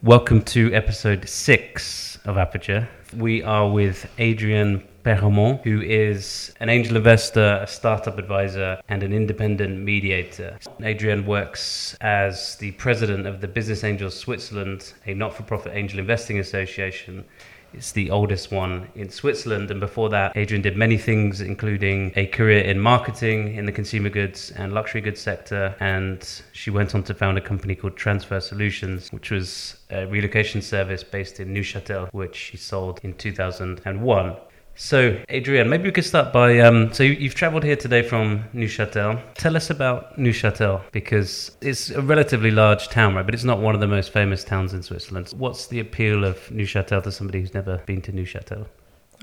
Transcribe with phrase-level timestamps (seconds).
[0.08, 2.88] Welcome to episode six of Aperture.
[3.18, 9.12] We are with Adrian Perremont, who is an angel investor, a startup advisor, and an
[9.12, 10.58] independent mediator.
[10.82, 16.00] Adrian works as the president of the Business Angels Switzerland, a not for profit angel
[16.00, 17.26] investing association.
[17.74, 19.72] It's the oldest one in Switzerland.
[19.72, 24.10] And before that, Adrian did many things, including a career in marketing in the consumer
[24.10, 25.76] goods and luxury goods sector.
[25.80, 30.62] And she went on to found a company called Transfer Solutions, which was a relocation
[30.62, 34.36] service based in Neuchâtel, which she sold in 2001.
[34.80, 36.60] So, Adrian, maybe we could start by.
[36.60, 39.20] Um, so, you, have traveled here today from Neuchâtel.
[39.34, 43.26] Tell us about Neuchâtel because it's a relatively large town, right?
[43.26, 45.34] But it's not one of the most famous towns in Switzerland.
[45.36, 48.68] What's the appeal of Neuchâtel to somebody who's never been to Neuchâtel?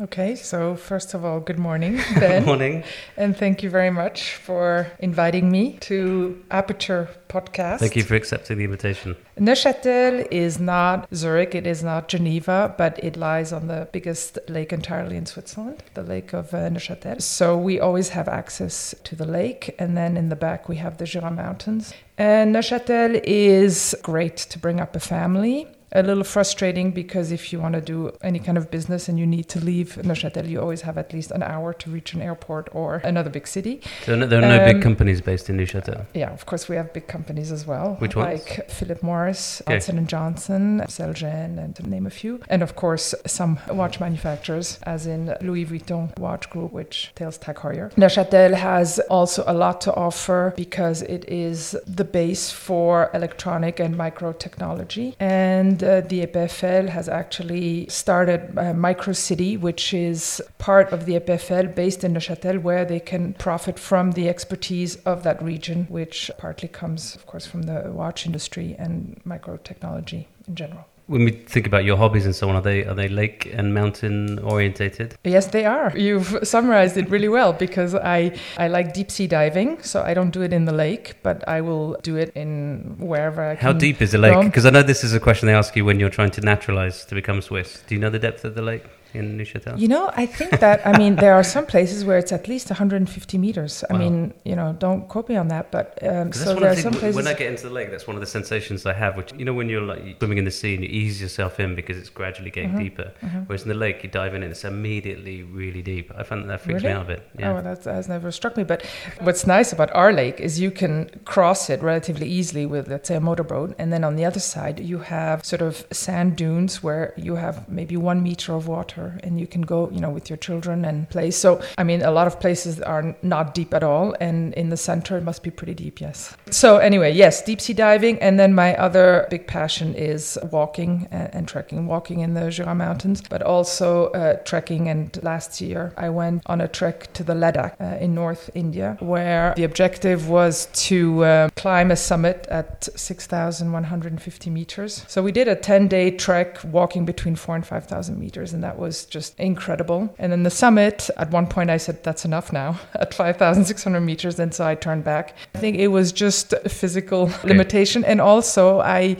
[0.00, 2.42] Okay, so first of all, good morning, Ben.
[2.42, 2.82] good morning.
[3.16, 7.78] And thank you very much for inviting me to Aperture Podcast.
[7.78, 9.14] Thank you for accepting the invitation.
[9.38, 14.72] Neuchâtel is not Zurich, it is not Geneva, but it lies on the biggest lake
[14.72, 17.22] entirely in Switzerland, the lake of uh, Neuchâtel.
[17.22, 20.98] So we always have access to the lake, and then in the back we have
[20.98, 21.94] the Jura Mountains.
[22.18, 27.60] And Neuchâtel is great to bring up a family a little frustrating because if you
[27.60, 30.82] want to do any kind of business and you need to leave Neuchâtel, you always
[30.82, 33.80] have at least an hour to reach an airport or another big city.
[34.04, 36.06] So there are no um, big companies based in Neuchâtel.
[36.14, 37.94] Yeah, of course we have big companies as well.
[38.00, 38.40] Which ones?
[38.40, 39.74] Like Philip Morris, okay.
[39.74, 42.40] Johnson and Johnson, Celgene, and to name a few.
[42.48, 47.56] And of course some watch manufacturers, as in Louis Vuitton Watch Group, which tails Tag
[47.56, 47.92] Heuer.
[47.94, 53.96] Neuchâtel has also a lot to offer because it is the base for electronic and
[53.96, 61.06] micro technology and the EPFL has actually started a micro city, which is part of
[61.06, 65.86] the EPFL based in Neuchâtel, where they can profit from the expertise of that region,
[65.88, 71.24] which partly comes, of course, from the watch industry and micro technology in general when
[71.24, 74.38] we think about your hobbies and so on, are they are they lake and mountain
[74.38, 75.16] orientated?
[75.24, 75.92] Yes, they are.
[75.96, 80.30] You've summarized it really well because I I like deep sea diving, so I don't
[80.30, 83.64] do it in the lake, but I will do it in wherever I can.
[83.64, 84.44] How deep is the lake?
[84.44, 87.04] Because I know this is a question they ask you when you're trying to naturalize
[87.06, 87.82] to become Swiss.
[87.86, 88.84] Do you know the depth of the lake?
[89.14, 89.78] In Neuchâtel?
[89.78, 92.68] You know, I think that, I mean, there are some places where it's at least
[92.70, 93.84] 150 meters.
[93.88, 96.92] I mean, you know, don't quote me on that, but um, so there are some
[96.92, 97.16] places.
[97.16, 99.44] When I get into the lake, that's one of the sensations I have, which, you
[99.44, 102.10] know, when you're like swimming in the sea and you ease yourself in because it's
[102.10, 102.80] gradually getting mm-hmm.
[102.80, 103.12] deeper.
[103.22, 103.40] Mm-hmm.
[103.46, 106.12] Whereas in the lake, you dive in and it's immediately really deep.
[106.16, 106.94] I find that, that freaks really?
[106.94, 107.28] me out a bit.
[107.38, 107.58] Yeah.
[107.58, 108.64] Oh, that has never struck me.
[108.64, 108.84] But
[109.20, 113.16] what's nice about our lake is you can cross it relatively easily with, let's say,
[113.16, 113.74] a motorboat.
[113.78, 117.68] And then on the other side, you have sort of sand dunes where you have
[117.68, 121.08] maybe one meter of water and you can go you know, with your children and
[121.10, 121.30] play.
[121.30, 124.76] So, I mean, a lot of places are not deep at all, and in the
[124.76, 126.00] center it must be pretty deep.
[126.00, 126.36] Yes.
[126.50, 131.34] So anyway, yes, deep sea diving, and then my other big passion is walking and,
[131.34, 134.88] and trekking, walking in the Jura Mountains, but also uh, trekking.
[134.88, 138.96] And last year I went on a trek to the Ladakh uh, in North India,
[139.00, 145.04] where the objective was to uh, climb a summit at 6,150 meters.
[145.08, 148.93] So we did a 10-day trek, walking between four and 5,000 meters, and that was
[149.04, 150.14] just incredible incredible.
[150.18, 154.38] And then the summit, at one point I said, that's enough now at 5,600 meters.
[154.38, 155.36] And so I turned back.
[155.54, 157.48] I think it was just a physical okay.
[157.48, 158.04] limitation.
[158.04, 159.16] And also, I,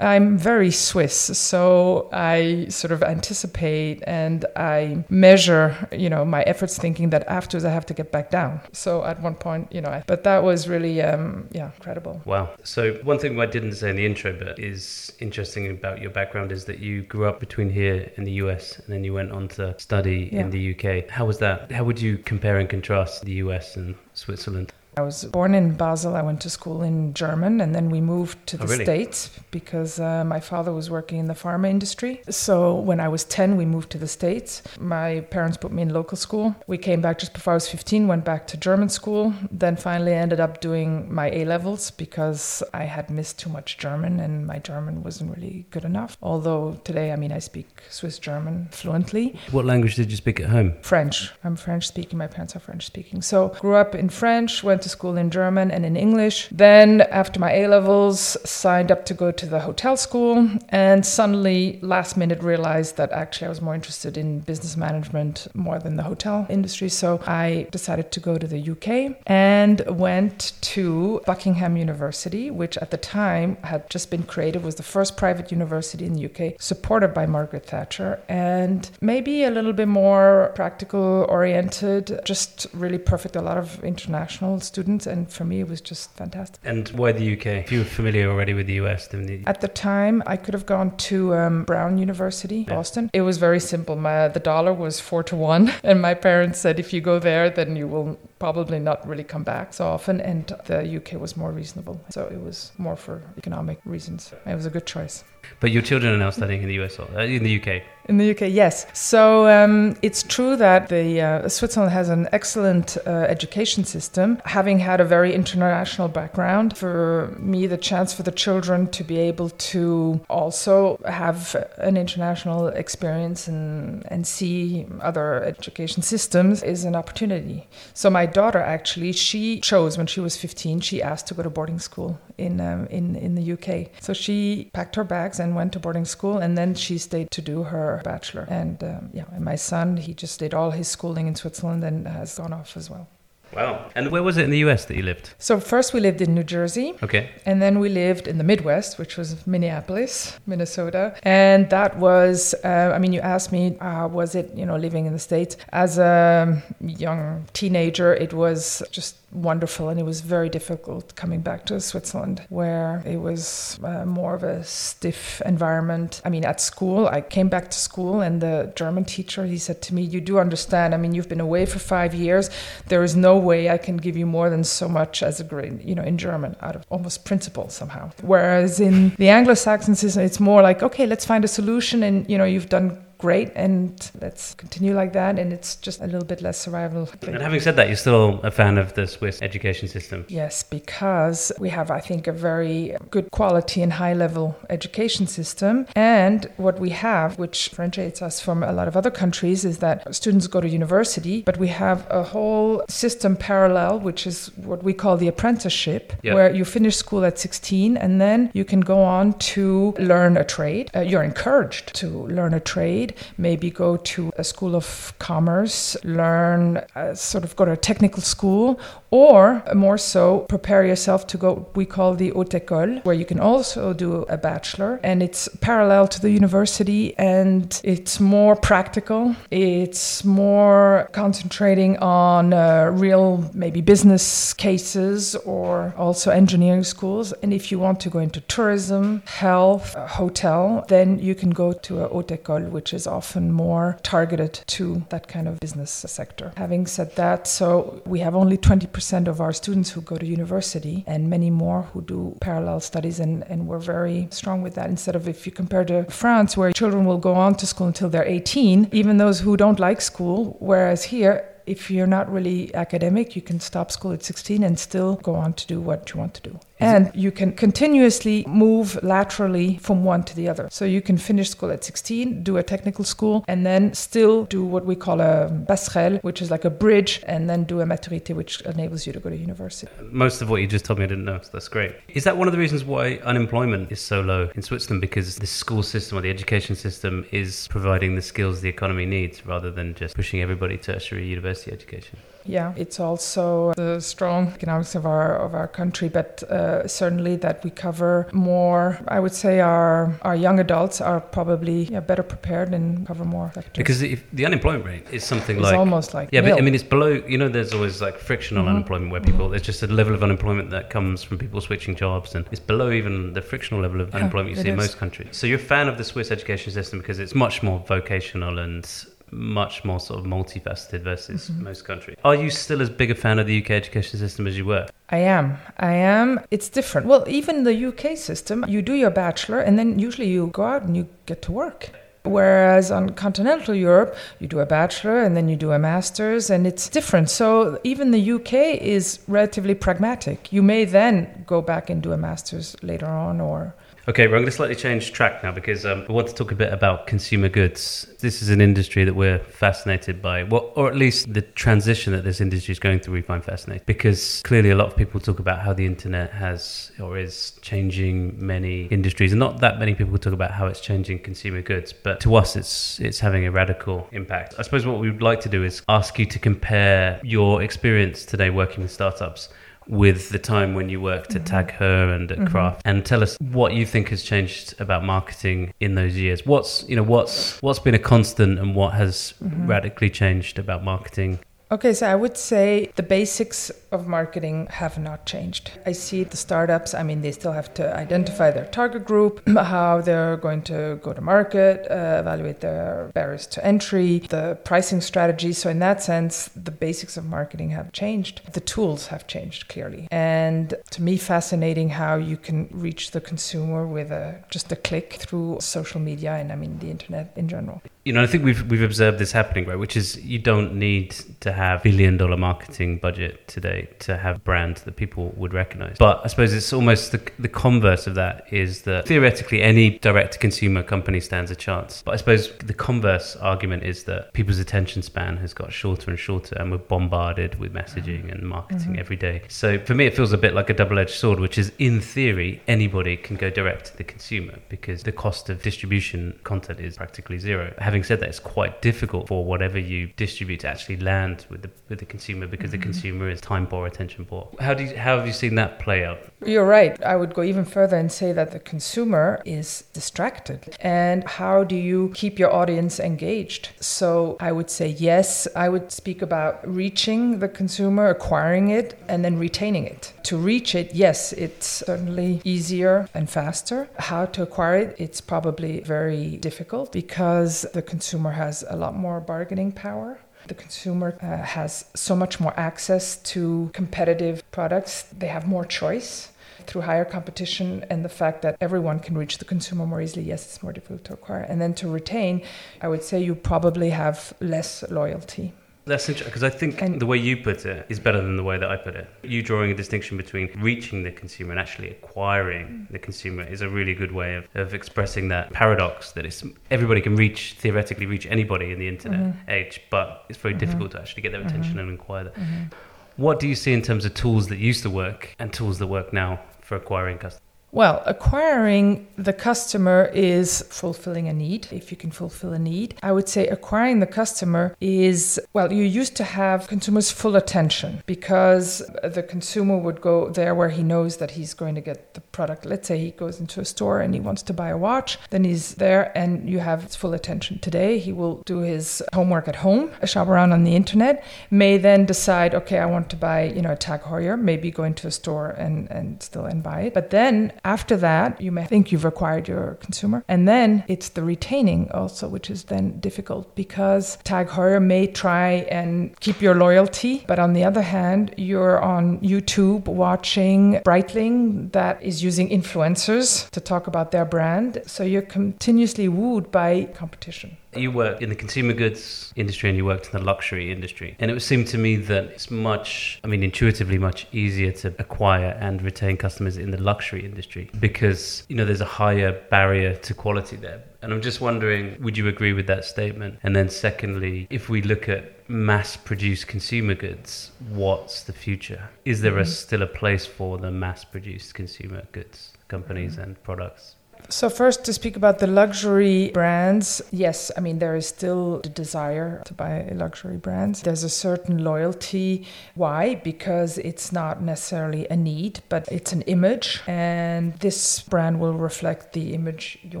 [0.00, 1.16] I'm very Swiss.
[1.16, 7.64] So I sort of anticipate and I measure, you know, my efforts thinking that afterwards
[7.64, 8.60] I have to get back down.
[8.72, 12.20] So at one point, you know, I, but that was really, um, yeah, incredible.
[12.24, 12.50] Wow.
[12.62, 16.52] So one thing I didn't say in the intro, but is interesting about your background
[16.52, 19.48] is that you grew up between here and the US and then you went on
[19.56, 20.42] to study yeah.
[20.42, 21.10] in the UK.
[21.10, 21.72] How was that?
[21.72, 24.72] How would you compare and contrast the US and Switzerland?
[24.98, 26.16] I was born in Basel.
[26.16, 28.84] I went to school in German, and then we moved to the oh, really?
[28.86, 32.22] States because uh, my father was working in the pharma industry.
[32.30, 34.62] So when I was 10, we moved to the States.
[34.80, 36.56] My parents put me in local school.
[36.66, 40.14] We came back just before I was 15, went back to German school, then finally
[40.14, 44.60] ended up doing my A levels because I had missed too much German and my
[44.60, 46.16] German wasn't really good enough.
[46.22, 49.38] Although today, I mean, I speak Swiss German fluently.
[49.50, 50.72] What language did you speak at home?
[50.80, 51.32] French.
[51.44, 52.18] I'm French speaking.
[52.18, 53.20] My parents are French speaking.
[53.20, 56.48] So grew up in French, went to school in German and in English.
[56.50, 61.78] Then, after my A levels, signed up to go to the hotel school, and suddenly,
[61.82, 66.04] last minute, realized that actually I was more interested in business management more than the
[66.04, 66.88] hotel industry.
[66.88, 72.90] So I decided to go to the UK and went to Buckingham University, which at
[72.90, 77.12] the time had just been created, was the first private university in the UK, supported
[77.12, 83.34] by Margaret Thatcher, and maybe a little bit more practical oriented, just really perfect.
[83.36, 86.60] A lot of international students, and for me, it was just fantastic.
[86.64, 87.46] And why the UK?
[87.46, 89.42] If you were familiar already with the US, then the...
[89.46, 92.74] At the time, I could have gone to um, Brown University, Yeah.
[92.74, 93.10] Boston.
[93.12, 93.96] It was very simple.
[93.96, 97.50] My, the dollar was four to one, and my parents said if you go there,
[97.50, 100.20] then you will probably not really come back so often.
[100.20, 104.32] And the UK was more reasonable, so it was more for economic reasons.
[104.44, 105.24] It was a good choice.
[105.60, 107.82] But your children are now studying in the US or uh, in the UK.
[108.08, 108.86] In the UK, yes.
[108.92, 114.40] So um, it's true that the uh, Switzerland has an excellent uh, education system.
[114.44, 119.18] Having had a very international background, for me, the chance for the children to be
[119.18, 126.94] able to also have an international experience and, and see other education systems is an
[126.94, 127.66] opportunity.
[127.92, 131.50] So my daughter actually, she chose when she was 15, she asked to go to
[131.50, 133.90] boarding school in um, in in the UK.
[134.00, 137.42] So she packed her bags and went to boarding school, and then she stayed to
[137.42, 138.46] do her bachelor.
[138.50, 142.06] And um, yeah, and my son, he just did all his schooling in Switzerland and
[142.08, 143.08] has gone off as well.
[143.54, 143.90] Wow.
[143.94, 145.30] And where was it in the US that you lived?
[145.38, 147.30] So first we lived in New Jersey, Okay.
[147.46, 151.14] and then we lived in the Midwest, which was Minneapolis, Minnesota.
[151.22, 155.06] And that was, uh, I mean, you asked me, uh, was it, you know, living
[155.06, 155.56] in the States?
[155.72, 161.66] As a young teenager, it was just wonderful and it was very difficult coming back
[161.66, 166.22] to Switzerland where it was uh, more of a stiff environment.
[166.24, 169.82] I mean, at school, I came back to school and the German teacher, he said
[169.82, 172.50] to me, you do understand, I mean, you've been away for five years.
[172.86, 175.82] There is no way I can give you more than so much as a grade,
[175.84, 178.10] you know, in German out of almost principle somehow.
[178.22, 182.38] Whereas in the Anglo-Saxon system, it's more like, okay, let's find a solution and, you
[182.38, 186.42] know, you've done great and let's continue like that and it's just a little bit
[186.42, 190.24] less survival And having said that, you're still a fan of the Swiss education system.
[190.28, 195.86] Yes, because we have, I think, a very good quality and high level education system.
[195.94, 200.14] And what we have, which differentiates us from a lot of other countries, is that
[200.14, 204.92] students go to university, but we have a whole system parallel, which is what we
[204.92, 206.34] call the apprenticeship, Yeah.
[206.34, 210.44] where you finish school at 16 and then you can go on to learn a
[210.44, 210.90] trade.
[210.94, 212.08] Uh, you're encouraged to
[212.38, 213.05] learn a trade,
[213.38, 218.22] maybe go to a school of commerce, learn, uh, sort of go to a technical
[218.22, 218.80] school,
[219.10, 223.40] or more so, prepare yourself to go, we call the haute école, where you can
[223.40, 225.00] also do a bachelor.
[225.02, 229.36] And it's parallel to the university and it's more practical.
[229.50, 237.32] It's more concentrating on uh, real, maybe business cases or also engineering schools.
[237.42, 241.72] And if you want to go into tourism, health, uh, hotel, then you can go
[241.72, 246.52] to a haute école, which is often more targeted to that kind of business sector.
[246.56, 251.04] Having said that, so we have only 20% of our students who go to university
[251.06, 254.90] and many more who do parallel studies, and, and we're very strong with that.
[254.90, 258.08] Instead of if you compare to France, where children will go on to school until
[258.08, 263.34] they're 18, even those who don't like school, whereas here, if you're not really academic,
[263.36, 266.34] you can stop school at 16 and still go on to do what you want
[266.34, 266.60] to do.
[266.78, 270.68] And you can continuously move laterally from one to the other.
[270.70, 274.64] So you can finish school at 16, do a technical school, and then still do
[274.64, 278.34] what we call a passerelle, which is like a bridge, and then do a maturité,
[278.34, 279.90] which enables you to go to university.
[280.10, 281.94] Most of what you just told me I didn't know, so that's great.
[282.08, 285.00] Is that one of the reasons why unemployment is so low in Switzerland?
[285.00, 289.46] Because the school system or the education system is providing the skills the economy needs
[289.46, 292.18] rather than just pushing everybody to tertiary university education?
[292.46, 297.62] Yeah, it's also the strong economics of our of our country, but uh, certainly that
[297.64, 298.98] we cover more.
[299.08, 303.50] I would say our our young adults are probably yeah, better prepared and cover more
[303.54, 303.72] sectors.
[303.76, 306.74] Because if the unemployment rate is something it's like almost like Yeah, but I mean,
[306.74, 307.08] it's below.
[307.28, 308.70] You know, there's always like frictional Mhm.
[308.70, 309.48] unemployment where people.
[309.48, 312.90] There's just a level of unemployment that comes from people switching jobs, and it's below
[312.90, 315.28] even the frictional level of Yeah, unemployment you it see in most countries.
[315.32, 318.84] So you're a fan of the Swiss education system because it's much more vocational and
[319.30, 321.62] much more sort of multifaceted versus Mhm.
[321.62, 322.16] most countries.
[322.24, 324.86] Are you still as big a fan of the UK education system as you were?
[325.10, 325.58] I am.
[325.78, 326.40] I am.
[326.50, 327.06] It's different.
[327.06, 330.82] Well, even the UK system, you do your bachelor and then usually you go out
[330.82, 331.90] and you get to work.
[332.24, 336.66] Whereas on continental Europe, you do a bachelor and then you do a master's, and
[336.66, 337.30] it's different.
[337.30, 340.52] So even the UK is relatively pragmatic.
[340.52, 343.74] You may then go back and do a master's later on, or
[344.08, 346.54] Okay, we're going to slightly change track now because um, we want to talk a
[346.54, 348.06] bit about consumer goods.
[348.20, 352.22] This is an industry that we're fascinated by, well, or at least the transition that
[352.22, 355.40] this industry is going through, we find fascinating because clearly a lot of people talk
[355.40, 360.16] about how the internet has or is changing many industries, and not that many people
[360.18, 361.92] talk about how it's changing consumer goods.
[361.92, 364.54] But to us, it's it's having a radical impact.
[364.56, 368.24] I suppose what we would like to do is ask you to compare your experience
[368.24, 369.48] today working with startups
[369.88, 372.50] with the time when you worked at Tag Heuer and at Mhm.
[372.50, 376.44] Kraft, and tell us what you think has changed about marketing in those years.
[376.44, 379.68] What's you know what's what's been a constant and what has Mhm.
[379.68, 381.38] radically changed about marketing.
[381.70, 385.72] Okay, so I would say the basics of marketing have not changed.
[385.84, 389.42] I see the startups, I mean, they still have to identify their target group,
[389.74, 395.00] how they're going to go to market, uh, evaluate their barriers to entry, the pricing
[395.00, 395.52] strategy.
[395.52, 398.40] So, in that sense, the basics of marketing have changed.
[398.52, 400.06] The tools have changed clearly.
[400.10, 405.14] And to me, fascinating how you can reach the consumer with a, just a click
[405.14, 407.82] through social media and, I mean, the internet in general.
[408.04, 409.78] You know, I think we've we've observed this happening, right?
[409.78, 411.10] Which is you don't need
[411.40, 415.96] to have billion dollar marketing budget today to have brand that people would recognize.
[415.98, 420.32] But I suppose it's almost the, the converse of that is that theoretically any direct
[420.34, 422.02] to consumer company stands a chance.
[422.04, 426.18] But I suppose the converse argument is that people's attention span has got shorter and
[426.18, 428.98] shorter, and we're bombarded with messaging and marketing Mhm.
[429.00, 429.42] every day.
[429.48, 432.00] So for me, it feels a bit like a double edged sword, which is in
[432.00, 436.96] theory anybody can go direct to the consumer because the cost of distribution content is
[436.96, 437.72] practically zero.
[437.78, 441.70] Having said that, it's quite difficult for whatever you distribute to actually land with the
[441.88, 442.82] with the consumer because the Mhm.
[442.82, 444.48] consumer is time poor, attention poor.
[444.60, 446.18] How do you, how have you seen that play out?
[446.44, 447.02] You're right.
[447.02, 450.76] I would go even further and say that the consumer is distracted.
[450.80, 453.70] And how do you keep your audience engaged?
[453.80, 459.24] So I would say, yes, I would speak about reaching the consumer, acquiring it, and
[459.24, 460.12] then retaining it.
[460.24, 463.88] To reach it, yes, it's certainly easier and faster.
[463.98, 469.20] How to acquire it, it's probably very difficult because the consumer has a lot more
[469.20, 470.18] bargaining power.
[470.46, 475.02] The consumer uh, has so much more access to competitive products.
[475.16, 476.30] They have more choice
[476.66, 480.24] through higher competition and the fact that everyone can reach the consumer more easily.
[480.24, 481.42] Yes, it's more difficult to acquire.
[481.42, 482.42] And then to retain,
[482.80, 485.52] I would say you probably have less loyalty.
[485.86, 488.42] That's interesting because I think And- the way you put it is better than the
[488.42, 489.08] way that I put it.
[489.22, 493.68] You drawing a distinction between reaching the consumer and actually acquiring the consumer is a
[493.68, 498.26] really good way of, of expressing that paradox that it's everybody can reach theoretically reach
[498.26, 499.34] anybody in the internet Mhm.
[499.48, 500.58] age, but it's very Mhm.
[500.58, 502.34] difficult to actually get their attention and acquire that.
[502.34, 502.72] Mhm.
[503.16, 505.86] What do you see in terms of tools that used to work and tools that
[505.86, 507.40] work now for acquiring customers?
[507.76, 512.94] Well, acquiring the customer is fulfilling a need, if you can fulfill a need.
[513.02, 518.02] I would say acquiring the customer is, well, you used to have consumers' full attention
[518.06, 522.22] because the consumer would go there where he knows that he's going to get the
[522.22, 522.64] product.
[522.64, 525.44] Let's say he goes into a store and he wants to buy a watch, then
[525.44, 527.58] he's there and you have his full attention.
[527.58, 532.06] Today, he will do his homework at home, shop around on the internet, may then
[532.06, 535.10] decide, okay, I want to buy, you know, a Tag Heuer, maybe go into a
[535.10, 536.94] store and, and still and buy it.
[536.94, 540.24] But then after that, you may think you've acquired your consumer.
[540.28, 545.66] And then it's the retaining also, which is then difficult because Tag Heuer may try
[545.78, 547.24] and keep your loyalty.
[547.26, 553.60] But on the other hand, you're on YouTube watching Breitling that is using influencers to
[553.60, 554.82] talk about their brand.
[554.86, 557.56] So you're continuously wooed by competition.
[557.76, 561.16] You worked in the consumer goods industry and you worked in the luxury industry.
[561.18, 565.56] And it seemed to me that it's much, I mean, intuitively much easier to acquire
[565.60, 570.14] and retain customers in the luxury industry because, you know, there's a higher barrier to
[570.14, 570.82] quality there.
[571.02, 573.38] And I'm just wondering, would you agree with that statement?
[573.42, 578.88] And then, secondly, if we look at mass produced consumer goods, what's the future?
[579.04, 579.46] Is there a, Mhm.
[579.46, 583.95] still a place for the mass produced consumer goods companies and products?
[584.28, 588.68] So, first, to speak about the luxury brands, yes, I mean, there is still the
[588.68, 590.82] desire to buy luxury brands.
[590.82, 592.44] There's a certain loyalty.
[592.74, 593.14] Why?
[593.14, 599.12] Because it's not necessarily a need, but it's an image, and this brand will reflect
[599.12, 600.00] the image you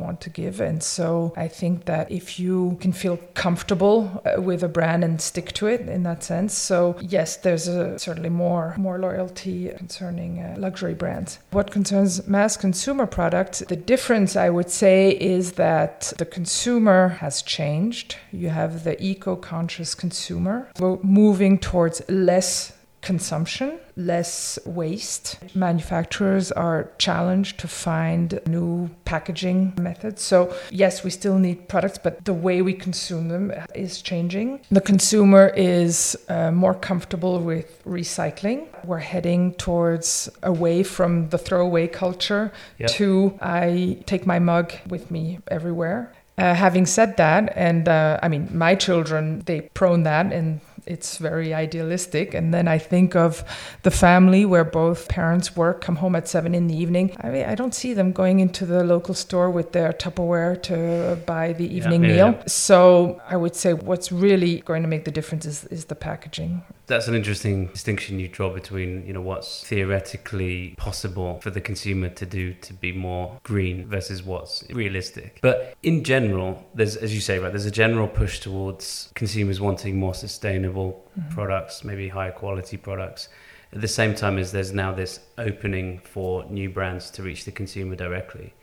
[0.00, 0.60] want to give.
[0.60, 5.20] And so, I think that if you can feel comfortable uh, with a brand and
[5.20, 10.40] stick to it in that sense, so yes, there's a, certainly more more loyalty concerning
[10.40, 11.38] uh, luxury brands.
[11.52, 17.42] What concerns mass consumer products, the difference I would say is that the consumer has
[17.42, 18.16] changed.
[18.32, 20.70] You have the eco conscious consumer.
[21.02, 22.72] Moving towards less
[23.06, 25.38] consumption, less waste.
[25.54, 30.20] Manufacturers are challenged to find new packaging methods.
[30.22, 34.60] So, yes, we still need products, but the way we consume them is changing.
[34.72, 38.66] The consumer is uh, more comfortable with recycling.
[38.84, 42.90] We're heading towards away from the throwaway culture yep.
[42.98, 46.12] to I take my mug with me everywhere.
[46.38, 51.18] Uh, having said that, and uh, I mean, my children, they prone that and it's
[51.18, 52.32] very idealistic.
[52.34, 53.44] And then I think of
[53.82, 57.16] the family where both parents work, come home at seven in the evening.
[57.20, 61.18] I mean, I don't see them going into the local store with their Tupperware to
[61.26, 62.26] buy the evening yeah, meal.
[62.32, 62.42] Yeah.
[62.46, 66.62] So I would say what's really going to make the difference is, is the packaging.
[66.86, 72.08] That's an interesting distinction you draw between, you know, what's theoretically possible for the consumer
[72.10, 75.40] to do to be more green versus what's realistic.
[75.42, 79.98] But in general, there's, as you say, right, there's a general push towards consumers wanting
[79.98, 81.34] more sustainable mm-hmm.
[81.34, 83.28] products, maybe higher quality products.
[83.72, 87.52] At the same time as there's now this opening for new brands to reach the
[87.52, 88.54] consumer directly.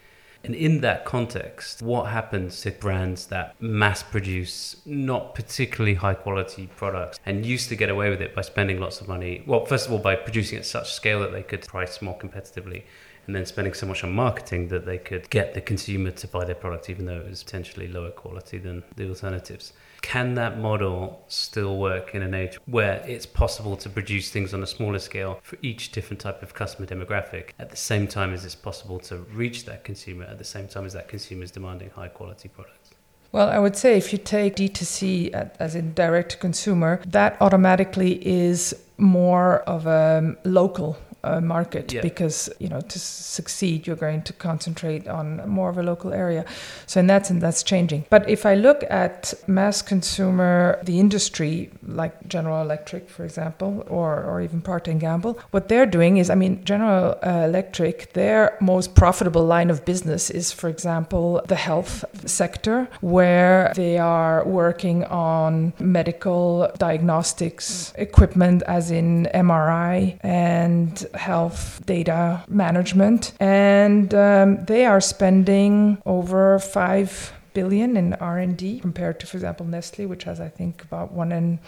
[0.43, 6.67] And in that context, what happens to brands that mass produce not particularly high quality
[6.75, 9.43] products and used to get away with it by spending lots of money?
[9.47, 12.83] Well, first of all, by producing at such scale that they could price more competitively
[13.27, 16.45] and then spending so much on marketing that they could get the consumer to buy
[16.45, 19.73] their product even though it was potentially lower quality than the alternatives.
[20.01, 24.61] Can that model still work in an age where it's possible to produce things on
[24.61, 28.43] a smaller scale for each different type of customer demographic at the same time as
[28.43, 31.89] it's possible to reach that consumer at the same time as that consumer is demanding
[31.91, 32.89] high quality products?
[33.31, 38.25] Well, I would say if you take D2C as in direct to consumer, that automatically
[38.27, 42.01] is more of a um, local uh, market yeah.
[42.01, 46.45] because you know to succeed you're going to concentrate on more of a local area
[46.85, 51.69] so in that sense that's changing but if i look at mass consumer the industry
[51.85, 56.29] like general electric for example or, or even Procter and Gamble what they're doing is
[56.29, 61.55] i mean general uh, electric their most profitable line of business is for example the
[61.55, 71.81] health sector where they are working on medical diagnostics equipment as in mri and health
[71.85, 79.37] data management, and um, they are spending over five billion in R&D compared to, for
[79.37, 81.59] example, Nestle, which has I think about one and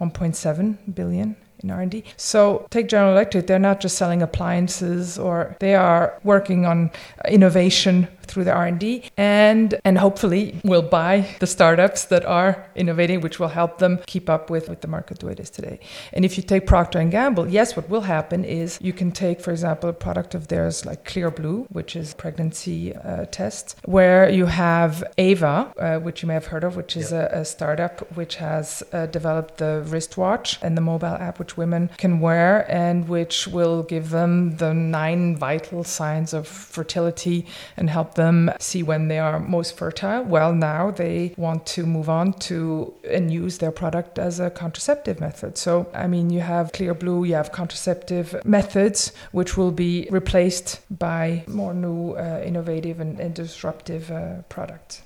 [0.00, 2.04] 1.7 billion in R&D.
[2.16, 6.90] So take General Electric, they're not just selling appliances or they are working on
[7.28, 13.38] innovation through the R&D and and hopefully will buy the startups that are innovating which
[13.38, 15.78] will help them keep up with, with the market the way it is today.
[16.12, 19.40] And if you take Procter and Gamble, yes what will happen is you can take
[19.40, 24.28] for example a product of theirs like Clear Blue which is pregnancy uh, test where
[24.28, 27.30] you have Ava uh, which you may have heard of which is yep.
[27.32, 31.90] a, a, startup which has uh, developed the wristwatch and the mobile app which women
[31.98, 38.13] can wear and which will give them the nine vital signs of fertility and help
[38.14, 40.22] them see when they are most fertile.
[40.22, 45.20] Well, now they want to move on to and use their product as a contraceptive
[45.20, 45.58] method.
[45.58, 50.80] So, I mean, you have Clear Blue, you have contraceptive methods, which will be replaced
[50.90, 55.02] by more new, uh, innovative, and, and disruptive uh, products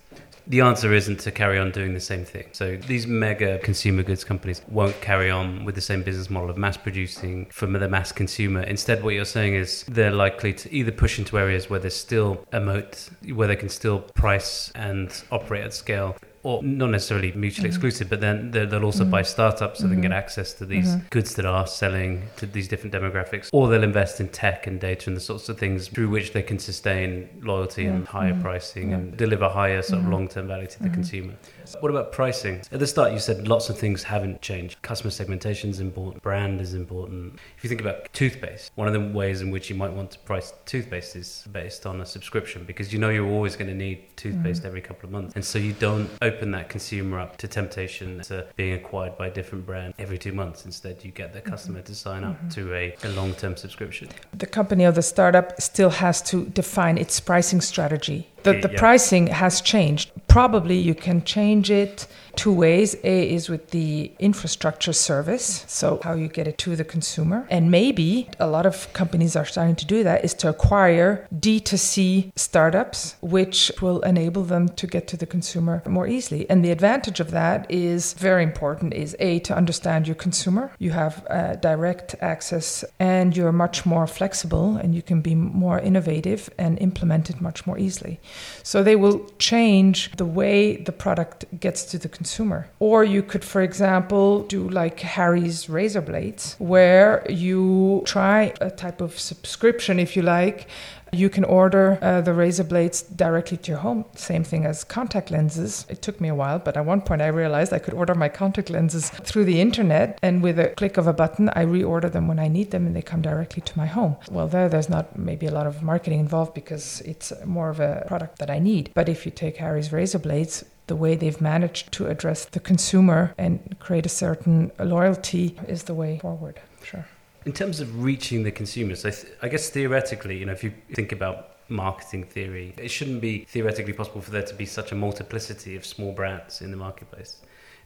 [0.48, 2.46] the answer isn't to carry on doing the same thing.
[2.52, 6.56] So these mega consumer goods companies won't carry on with the same business model of
[6.56, 8.62] mass producing for the mass consumer.
[8.62, 12.46] Instead, what you're saying is they're likely to either push into areas where there's still
[12.52, 16.16] a moat, where they can still price and operate at scale,
[16.48, 17.74] or not necessarily mutually mm-hmm.
[17.74, 19.10] exclusive, but then they'll also mm-hmm.
[19.10, 19.90] buy startups so mm-hmm.
[19.90, 20.18] they can get mm-hmm.
[20.18, 21.06] access to these mm-hmm.
[21.10, 25.10] goods that are selling to these different demographics, or they'll invest in tech and data
[25.10, 27.90] and the sorts of things through which they can sustain loyalty yeah.
[27.90, 28.40] and higher mm-hmm.
[28.40, 31.34] pricing and deliver higher sort of long term value to the consumer.
[31.80, 32.62] What about pricing?
[32.72, 34.80] At the start, you said lots of things haven't changed.
[34.82, 37.38] Customer segmentation is important, brand is important.
[37.56, 40.18] If you think about toothpaste, one of the ways in which you might want to
[40.20, 44.16] price toothpaste is based on a subscription because you know you're always going to need
[44.16, 45.34] toothpaste every couple of months.
[45.34, 49.30] And so you don't open that consumer up to temptation to being acquired by a
[49.30, 50.64] different brand every two months.
[50.64, 52.48] Instead, you get the customer to sign up mm-hmm.
[52.48, 54.08] to a, a long term subscription.
[54.32, 58.28] The company or the startup still has to define its pricing strategy.
[58.42, 58.78] The, the yeah.
[58.78, 60.10] pricing has changed.
[60.28, 62.06] Probably you can change it
[62.38, 62.94] two ways.
[63.02, 67.46] A is with the infrastructure service, so how you get it to the consumer.
[67.50, 72.30] And maybe a lot of companies are starting to do that is to acquire D2C
[72.36, 76.48] startups, which will enable them to get to the consumer more easily.
[76.48, 80.70] And the advantage of that is very important is A, to understand your consumer.
[80.78, 85.80] You have uh, direct access and you're much more flexible and you can be more
[85.80, 88.20] innovative and implement it much more easily.
[88.62, 92.68] So they will change the way the product gets to the consumer consumer.
[92.78, 99.00] Or you could, for example, do like Harry's razor blades, where you try a type
[99.00, 100.66] of subscription, if you like,
[101.12, 104.04] you can order uh, the razor blades directly to your home.
[104.14, 105.86] Same thing as contact lenses.
[105.88, 108.28] It took me a while, but at one point I realized I could order my
[108.28, 112.28] contact lenses through the internet, and with a click of a button, I reorder them
[112.28, 114.16] when I need them, and they come directly to my home.
[114.30, 118.04] Well, there, there's not maybe a lot of marketing involved because it's more of a
[118.06, 118.90] product that I need.
[118.94, 123.34] But if you take Harry's razor blades, the way they've managed to address the consumer
[123.36, 126.60] and create a certain loyalty is the way forward.
[126.82, 127.06] Sure.
[127.48, 130.70] In terms of reaching the consumers, I, th- I guess theoretically, you know, if you
[130.92, 134.94] think about marketing theory, it shouldn't be theoretically possible for there to be such a
[134.94, 137.40] multiplicity of small brands in the marketplace.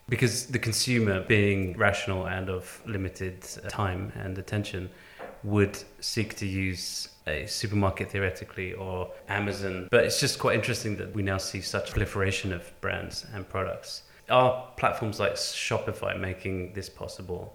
[0.08, 4.90] Because the consumer, being rational and of limited uh, time and attention,
[5.44, 9.86] would seek to use a supermarket theoretically or Amazon.
[9.92, 14.02] But it's just quite interesting that we now see such proliferation of brands and products.
[14.28, 17.54] Are platforms like Shopify making this possible?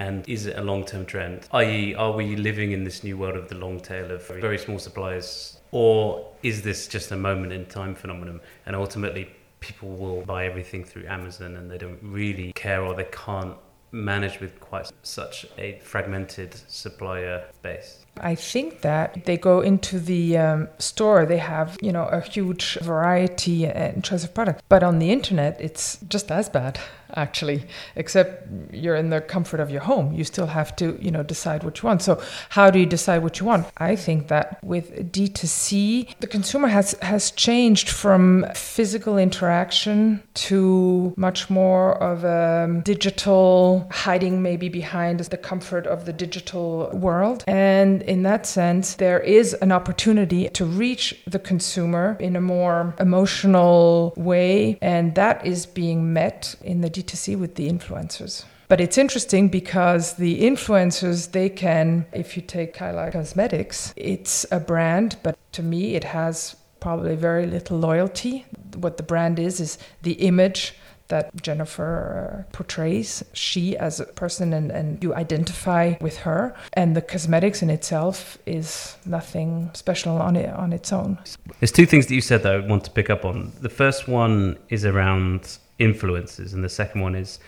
[0.00, 1.46] And is it a long term trend?
[1.52, 4.78] I.e., are we living in this new world of the long tail of very small
[4.78, 5.58] suppliers?
[5.72, 8.40] Or is this just a moment in time phenomenon?
[8.64, 13.08] And ultimately, people will buy everything through Amazon and they don't really care or they
[13.12, 13.54] can't
[13.92, 18.06] manage with quite such a fragmented supplier base?
[18.18, 22.78] I think that they go into the um, store, they have, you know, a huge
[22.80, 24.62] variety and choice of products.
[24.68, 26.78] But on the internet, it's just as bad,
[27.14, 27.64] actually,
[27.96, 30.12] except you're in the comfort of your home.
[30.12, 32.02] You still have to, you know, decide what you want.
[32.02, 32.20] So
[32.50, 33.66] how do you decide what you want?
[33.78, 41.48] I think that with D2C, the consumer has, has changed from physical interaction to much
[41.48, 47.44] more of a digital hiding maybe behind the comfort of the digital world.
[47.46, 52.94] And in that sense, there is an opportunity to reach the consumer in a more
[52.98, 58.44] emotional way, and that is being met in the D2C with the influencers.
[58.68, 64.60] But it's interesting because the influencers, they can, if you take Kylie Cosmetics, it's a
[64.60, 68.46] brand, but to me, it has probably very little loyalty.
[68.76, 70.74] What the brand is, is the image
[71.10, 76.54] that Jennifer portrays, she as a person, and, and you identify with her.
[76.72, 81.18] And the cosmetics in itself is nothing special on it on its own.
[81.60, 83.52] There's two things that you said that I want to pick up on.
[83.60, 87.38] The first one is around influences, and the second one is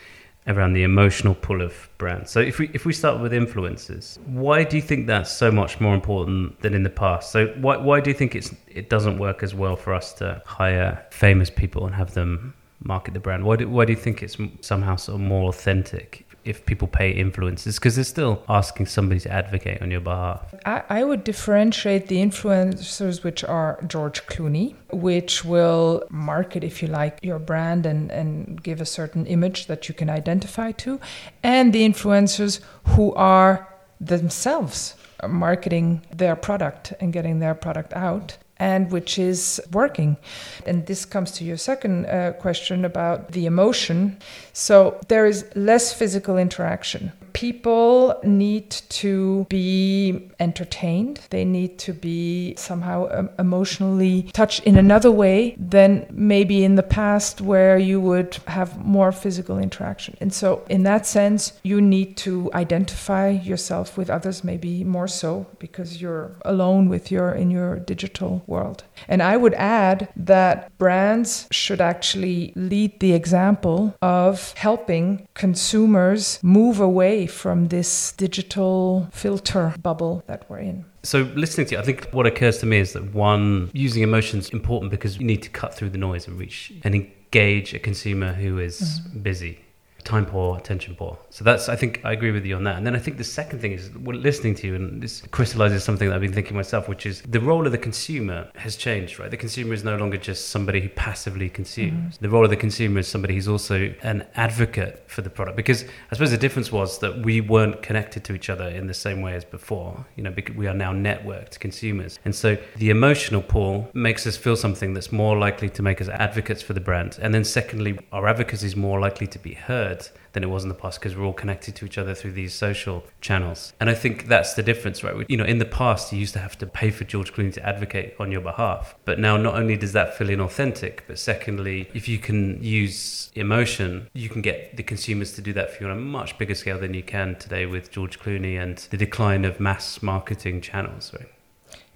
[0.46, 2.31] around the emotional pull of brands.
[2.31, 5.81] So if we if we start with influences, why do you think that's so much
[5.81, 7.31] more important than in the past?
[7.31, 10.42] So why why do you think it's it doesn't work as well for us to
[10.44, 13.45] hire famous people and have them market the brand?
[13.45, 17.14] Why do, why do you think it's somehow sort of more authentic if people pay
[17.14, 17.77] influencers?
[17.77, 20.55] Because they're still asking somebody to advocate on your behalf.
[20.66, 26.88] I, I would differentiate the influencers, which are George Clooney, which will market, if you
[26.88, 31.01] like, your brand and, and give a certain image that you can identify to,
[31.42, 33.68] and the influencers who are
[34.01, 34.97] themselves
[35.29, 40.16] marketing their product and getting their product out and which is working.
[40.64, 44.16] And this comes to your second uh, question about the emotion.
[44.53, 51.18] So there is less physical interaction people need to be entertained.
[51.31, 56.85] They need to be somehow um, emotionally touched in another way than maybe in the
[56.85, 60.16] past where you would have more physical interaction.
[60.20, 65.46] And so, in that sense, you need to identify yourself with others, maybe more so
[65.59, 68.85] because you're alone with your in your digital world.
[69.09, 76.78] And I would add that brands should actually lead the example of helping consumers move
[76.78, 80.85] away from this digital filter bubble that we're in.
[81.03, 84.47] So, listening to you, I think what occurs to me is that one, using emotions
[84.47, 87.79] is important because you need to cut through the noise and reach and engage a
[87.79, 89.21] consumer who is mm-hmm.
[89.21, 89.59] busy
[90.05, 91.19] time poor, attention poor.
[91.31, 92.77] So that's, I think, I agree with you on that.
[92.77, 95.85] And then I think the second thing is well, listening to you, and this crystallizes
[95.85, 99.19] something that I've been thinking myself, which is the role of the consumer has changed,
[99.19, 99.31] right?
[99.31, 102.15] The consumer is no longer just somebody who passively consumes.
[102.15, 102.25] Mm-hmm.
[102.25, 105.57] The role of the consumer is somebody who's also an advocate for the product.
[105.57, 108.95] Because I suppose the difference was that we weren't connected to each other in the
[108.95, 110.07] same way as before.
[110.17, 112.19] You know, because we are now networked consumers.
[112.25, 116.09] And so the emotional pull makes us feel something that's more likely to make us
[116.09, 117.19] advocates for the brand.
[117.21, 119.91] And then secondly, our advocacy is more likely to be heard
[120.33, 122.55] than it was in the past because we're all connected to each other through these
[122.55, 123.72] social channels.
[123.81, 125.26] And I think that's the difference, right?
[125.28, 127.66] You know, in the past, you used to have to pay for George Clooney to
[127.66, 128.94] advocate on your behalf.
[129.05, 134.09] But now, not only does that feel inauthentic, but secondly, if you can use emotion,
[134.14, 136.78] you can get the consumers to do that for you on a much bigger scale
[136.78, 141.32] than you can today with George Clooney and the decline of mass marketing channels, right?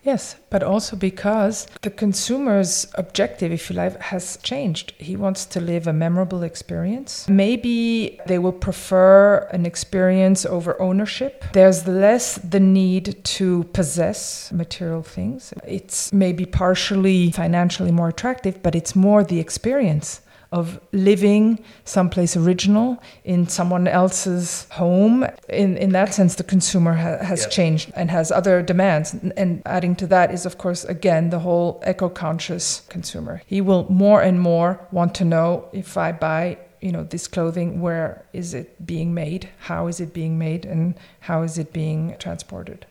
[0.06, 4.94] Yes, but also because the consumer's objective, if you like, has changed.
[4.98, 7.28] He wants to live a memorable experience.
[7.28, 11.44] Maybe they will prefer an experience over ownership.
[11.54, 15.52] There's less the need to possess material things.
[15.66, 20.20] It's maybe partially financially more attractive, but it's more the experience
[20.52, 25.26] of living someplace original in someone else's home.
[25.48, 27.50] In, in that sense, the consumer ha- has yep.
[27.50, 29.14] changed and has other demands.
[29.14, 33.42] And adding to that is, of course, again, the whole eco conscious consumer.
[33.46, 37.80] He will more and more want to know if I buy you know this clothing
[37.80, 42.14] where is it being made how is it being made and how is it being
[42.18, 42.86] transported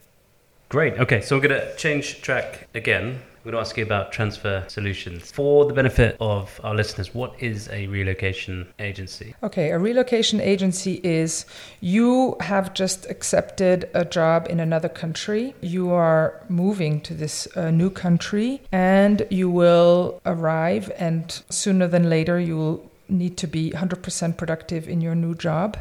[0.69, 4.11] great okay so we're going to change track again I'm going to ask you about
[4.11, 5.31] transfer solutions.
[5.31, 9.35] For the benefit of our listeners, what is a relocation agency?
[9.43, 11.45] Okay, a relocation agency is
[11.79, 15.53] you have just accepted a job in another country.
[15.61, 22.09] You are moving to this uh, new country and you will arrive, and sooner than
[22.09, 25.77] later, you will need to be 100% productive in your new job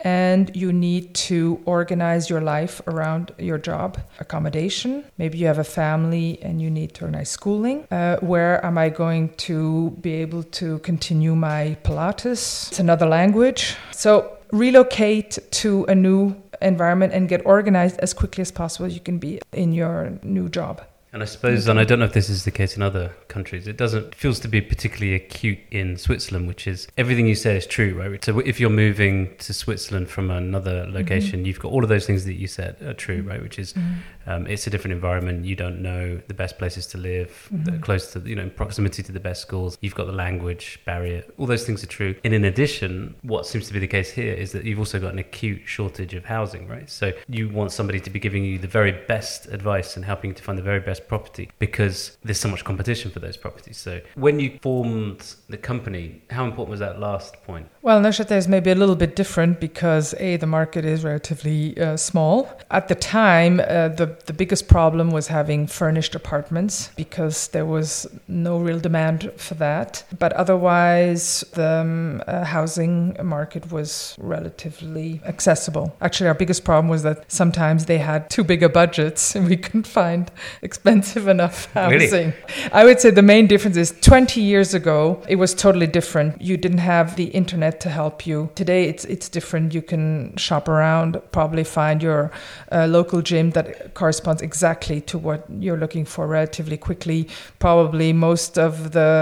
[0.00, 5.04] and you need to organize your life around your job accommodation.
[5.18, 7.86] Maybe you have a family and you need to organize schooling.
[7.90, 12.68] Uh, where am i going to be able to continue my pilates?
[12.68, 13.76] It's another language.
[13.92, 18.88] So relocate to a new environment and get organized as quickly as possible.
[18.88, 22.12] You can be in your new job and I suppose, and I don't know if
[22.12, 25.96] this is the case in other countries, it doesn't feels to be particularly acute in
[25.96, 28.24] Switzerland, which is everything you said is true, right?
[28.24, 31.46] So if you're moving to Switzerland from another location, mm-hmm.
[31.46, 33.42] you've got all of those things that you said are true, right?
[33.42, 33.94] Which is mm-hmm.
[34.30, 35.44] Um, it's a different environment.
[35.44, 37.80] You don't know the best places to live, mm-hmm.
[37.80, 39.76] close to you know proximity to the best schools.
[39.80, 41.24] You've got the language barrier.
[41.38, 42.14] All those things are true.
[42.24, 45.12] And in addition, what seems to be the case here is that you've also got
[45.12, 46.88] an acute shortage of housing, right?
[46.88, 50.34] So you want somebody to be giving you the very best advice and helping you
[50.34, 53.78] to find the very best property because there's so much competition for those properties.
[53.78, 57.66] So when you formed the company, how important was that last point?
[57.82, 61.96] Well, Neuchâtel is maybe a little bit different because a the market is relatively uh,
[61.96, 62.48] small.
[62.70, 68.06] At the time, uh, the the biggest problem was having furnished apartments because there was
[68.28, 70.04] no real demand for that.
[70.18, 75.96] But otherwise, the um, uh, housing market was relatively accessible.
[76.00, 79.56] Actually, our biggest problem was that sometimes they had too big a budgets and we
[79.56, 80.30] couldn't find
[80.62, 82.32] expensive enough housing.
[82.32, 82.34] Really?
[82.72, 86.40] I would say the main difference is 20 years ago, it was totally different.
[86.40, 88.50] You didn't have the internet to help you.
[88.54, 89.74] Today, it's it's different.
[89.74, 92.30] You can shop around, probably find your
[92.72, 97.28] uh, local gym that corresponds exactly to what you're looking for relatively quickly.
[97.58, 99.12] Probably most of the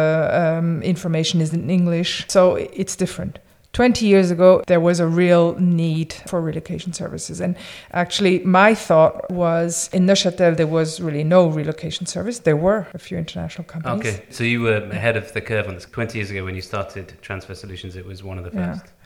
[0.42, 3.34] um, information is in English, so it's different.
[3.72, 7.40] 20 years ago, there was a real need for relocation services.
[7.40, 7.56] And
[7.92, 12.38] actually, my thought was in Neuchâtel, there was really no relocation service.
[12.40, 14.00] There were a few international companies.
[14.00, 15.86] Okay, so you were ahead of the curve on this.
[15.86, 18.84] 20 years ago, when you started Transfer Solutions, it was one of the first.
[18.84, 18.97] Yeah.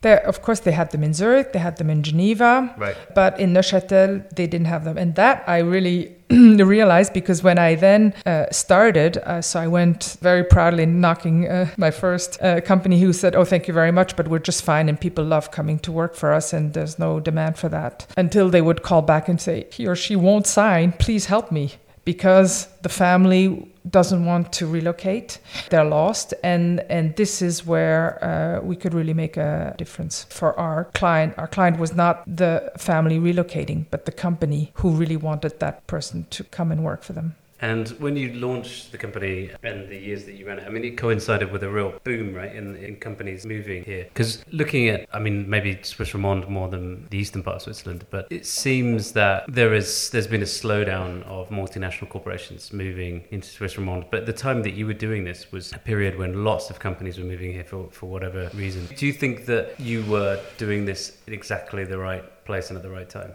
[0.00, 2.96] There, of course, they had them in Zurich, they had them in Geneva, right.
[3.14, 4.96] but in Neuchâtel, they didn't have them.
[4.96, 10.16] And that I really realized because when I then uh, started, uh, so I went
[10.20, 14.14] very proudly knocking uh, my first uh, company who said, Oh, thank you very much,
[14.14, 17.18] but we're just fine and people love coming to work for us and there's no
[17.18, 18.06] demand for that.
[18.16, 21.72] Until they would call back and say, He or she won't sign, please help me
[22.04, 25.38] because the family doesn't want to relocate
[25.70, 30.58] they're lost and and this is where uh, we could really make a difference for
[30.58, 31.34] our client.
[31.38, 36.26] Our client was not the family relocating but the company who really wanted that person
[36.30, 40.24] to come and work for them and when you launched the company and the years
[40.24, 42.96] that you ran it, I mean, it coincided with a real boom, right, in, in
[42.96, 44.04] companies moving here.
[44.04, 48.06] Because looking at, I mean, maybe Swiss Romand more than the eastern part of Switzerland,
[48.10, 53.48] but it seems that there is there's been a slowdown of multinational corporations moving into
[53.48, 54.10] Swiss Romand.
[54.10, 57.18] But the time that you were doing this was a period when lots of companies
[57.18, 58.86] were moving here for, for whatever reason.
[58.96, 62.82] Do you think that you were doing this in exactly the right place and at
[62.82, 63.32] the right time?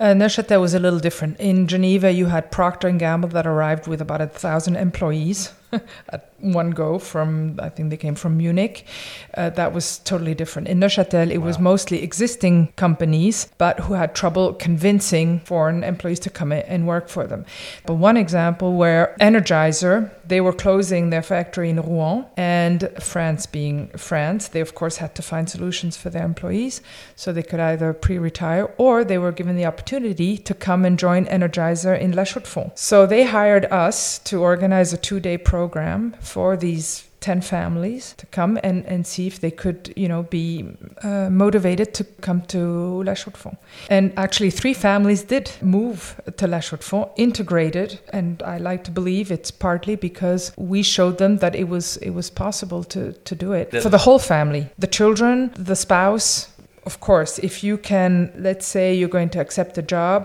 [0.00, 1.40] Uh, Neuchâtel was a little different.
[1.40, 5.52] In Geneva, you had Procter and Gamble that arrived with about a thousand employees.
[6.08, 8.86] at one go from I think they came from Munich.
[9.34, 10.68] Uh, that was totally different.
[10.68, 11.46] In Neuchâtel, it wow.
[11.46, 16.86] was mostly existing companies, but who had trouble convincing foreign employees to come in and
[16.86, 17.44] work for them.
[17.86, 23.88] But one example where Energizer they were closing their factory in Rouen, and France being
[23.96, 26.82] France, they of course had to find solutions for their employees,
[27.16, 31.24] so they could either pre-retire or they were given the opportunity to come and join
[31.26, 32.78] Energizer in La Chaux-de-Fonds.
[32.78, 38.26] So they hired us to organize a two-day program program for these 10 families to
[38.26, 40.46] come and, and see if they could, you know, be
[41.02, 43.58] uh, motivated to come to La Chaux-de-Fonds.
[43.90, 45.98] And actually, three families did move
[46.36, 51.38] to La Chaux-de-Fonds, integrated, and I like to believe it's partly because we showed them
[51.38, 54.90] that it was it was possible to, to do it for the whole family, the
[54.98, 56.28] children, the spouse.
[56.90, 60.22] Of course, if you can, let's say you're going to accept a job,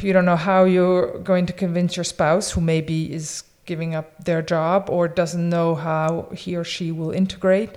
[0.00, 4.24] you don't know how you're going to convince your spouse, who maybe is giving up
[4.24, 7.70] their job or doesn't know how he or she will integrate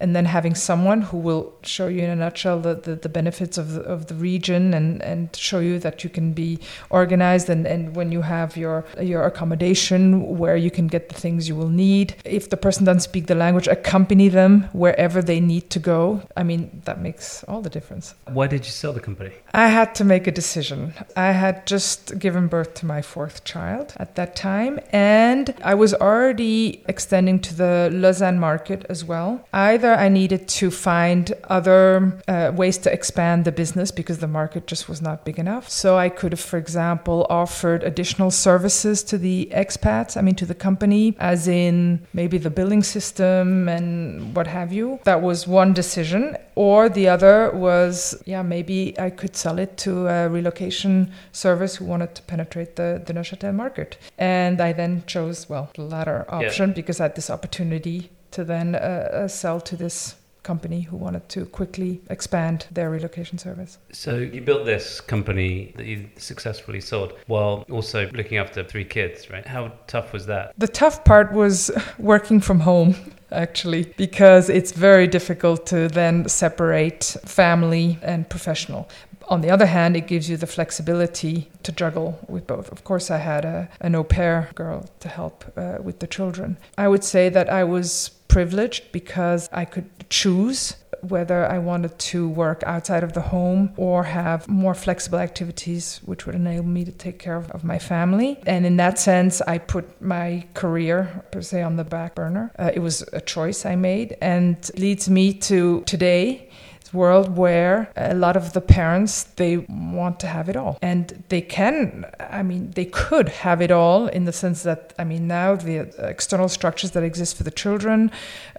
[0.00, 3.56] and then having someone who will show you in a nutshell the, the, the, benefits
[3.56, 6.58] of the, of the region and, and show you that you can be
[6.90, 11.48] organized and, and when you have your your accommodation where you can get the things
[11.48, 12.14] you will need.
[12.24, 16.22] If the person doesn't speak the language accompany them wherever they need to go.
[16.36, 18.14] I mean that makes all the difference.
[18.28, 19.32] Why did you sell the company?
[19.54, 20.92] I had to make a decision.
[21.16, 25.92] I had just given birth to my fourth child at that time and i was
[25.94, 29.46] already extending to the lausanne market as well.
[29.52, 34.28] Either either I needed to find other uh, ways to expand the business because the
[34.28, 35.68] market just was not big enough.
[35.68, 40.46] So I could have, for example, offered additional services to the expats, I mean, to
[40.46, 44.98] the company, as in maybe the billing system and what have you.
[45.04, 46.36] That was one decision.
[46.54, 51.84] Or the other was, yeah, maybe I could sell it to a relocation service who
[51.84, 53.98] wanted to penetrate the, the Neuchâtel market.
[54.18, 56.74] And I then chose, well, the latter option yeah.
[56.74, 61.28] because I had this opportunity to then uh, uh, sell to this company who wanted
[61.28, 63.78] to quickly expand their relocation service.
[63.92, 69.28] So you built this company that you successfully sold while also looking after three kids,
[69.28, 69.46] right?
[69.46, 70.52] How tough was that?
[70.56, 72.94] The tough part was working from home.
[73.32, 78.88] Actually, because it's very difficult to then separate family and professional.
[79.28, 82.70] On the other hand, it gives you the flexibility to juggle with both.
[82.70, 86.56] Of course, I had a, an au pair girl to help uh, with the children.
[86.78, 92.28] I would say that I was privileged because I could choose whether I wanted to
[92.28, 96.92] work outside of the home or have more flexible activities which would enable me to
[96.92, 98.38] take care of, my family.
[98.46, 102.52] And in that sense, I put my career, per se, on the back burner.
[102.58, 106.50] Uh, it was a choice I made and leads me to today
[106.96, 110.78] world where a lot of the parents they want to have it all.
[110.82, 112.04] And they can
[112.38, 115.78] i mean they could have it all in the sense that i mean now the
[116.14, 118.10] external structures that exist for the children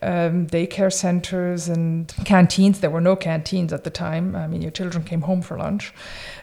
[0.02, 4.36] um, daycare centers and canteens there were no canteens at the time.
[4.36, 5.94] I mean your children came home for lunch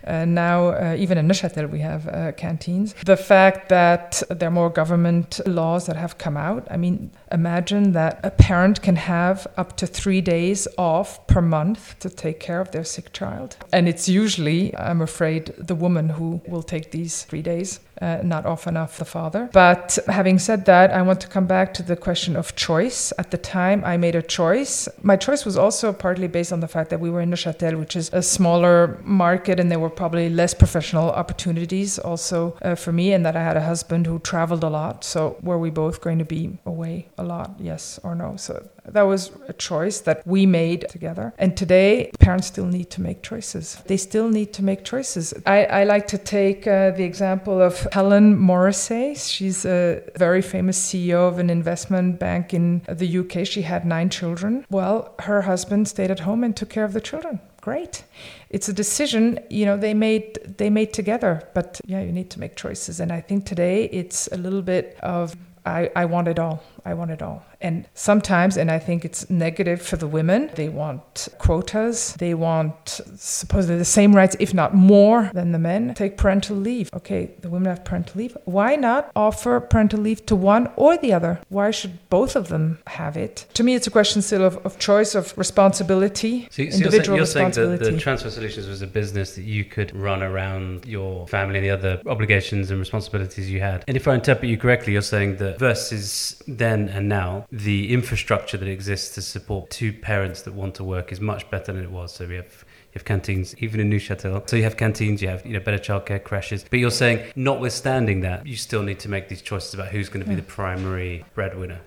[0.06, 4.70] now uh, even in neuchâtel we have uh, canteens the fact that there are more
[4.70, 9.76] government laws that have come out i mean imagine that a parent can have up
[9.76, 13.56] to three days off per month to take care of their sick child.
[13.72, 18.44] And it's usually, I'm afraid, the woman who will take these three days uh, not
[18.44, 19.48] often of the father.
[19.52, 23.12] But having said that, I want to come back to the question of choice.
[23.18, 24.88] At the time, I made a choice.
[25.02, 27.96] My choice was also partly based on the fact that we were in Neuchâtel, which
[27.96, 33.12] is a smaller market, and there were probably less professional opportunities also uh, for me,
[33.14, 35.04] and that I had a husband who traveled a lot.
[35.04, 37.48] So were we both going to be away a lot?
[37.58, 38.36] Yes or no?
[38.36, 41.32] So that was a choice that we made together.
[41.38, 43.82] And today, parents still need to make choices.
[43.86, 45.34] They still need to make choices.
[45.46, 49.14] I, I like to take uh, the example of Helen Morrissey.
[49.14, 53.46] She's a very famous CEO of an investment bank in the UK.
[53.46, 54.66] She had nine children.
[54.70, 58.04] Well, her husband stayed at home and took care of the children great
[58.50, 62.38] it's a decision you know they made they made together but yeah you need to
[62.38, 66.38] make choices and i think today it's a little bit of i i want it
[66.38, 70.50] all i want it all and sometimes, and I think it's negative for the women,
[70.54, 72.12] they want quotas.
[72.18, 75.94] They want supposedly the same rights, if not more, than the men.
[75.94, 76.90] Take parental leave.
[76.92, 78.36] Okay, the women have parental leave.
[78.44, 81.40] Why not offer parental leave to one or the other?
[81.48, 83.46] Why should both of them have it?
[83.54, 87.24] To me, it's a question still of, of choice, of responsibility, so, so individual you're
[87.24, 90.84] saying, you're saying that the Transfer Solutions was a business that you could run around
[90.84, 93.84] your family and the other obligations and responsibilities you had.
[93.88, 98.56] And if I interpret you correctly, you're saying that versus then and now, the infrastructure
[98.56, 101.90] that exists to support two parents that want to work is much better than it
[101.90, 102.14] was.
[102.14, 104.48] So we have you have canteens, even in Neuchâtel.
[104.48, 106.64] So you have canteens, you have you know better childcare, crashes.
[106.68, 110.22] But you're saying, notwithstanding that, you still need to make these choices about who's going
[110.22, 111.80] to be the primary breadwinner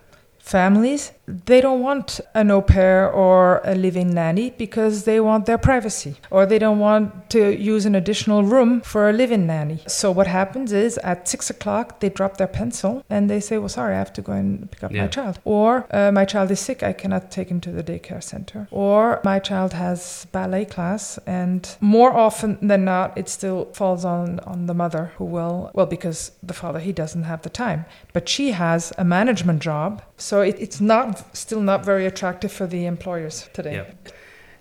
[0.47, 5.57] families, they don't want an au pair or a living nanny because they want their
[5.57, 9.79] privacy or they don't want to use an additional room for a living nanny.
[9.87, 13.69] So what happens is at six o'clock they drop their pencil and they say, "Well,
[13.69, 15.01] sorry, I have to go and pick up yeah.
[15.01, 18.23] my child," or uh, "My child is sick, I cannot take him to the daycare
[18.23, 24.05] center," or "My child has ballet class," and more often than not, it still falls
[24.05, 27.85] on on the mother who will well because the father he doesn't have the time,
[28.13, 32.67] but she has a management job So it, it's not still not very attractive for
[32.67, 33.75] the employers today.
[33.75, 34.11] Yeah.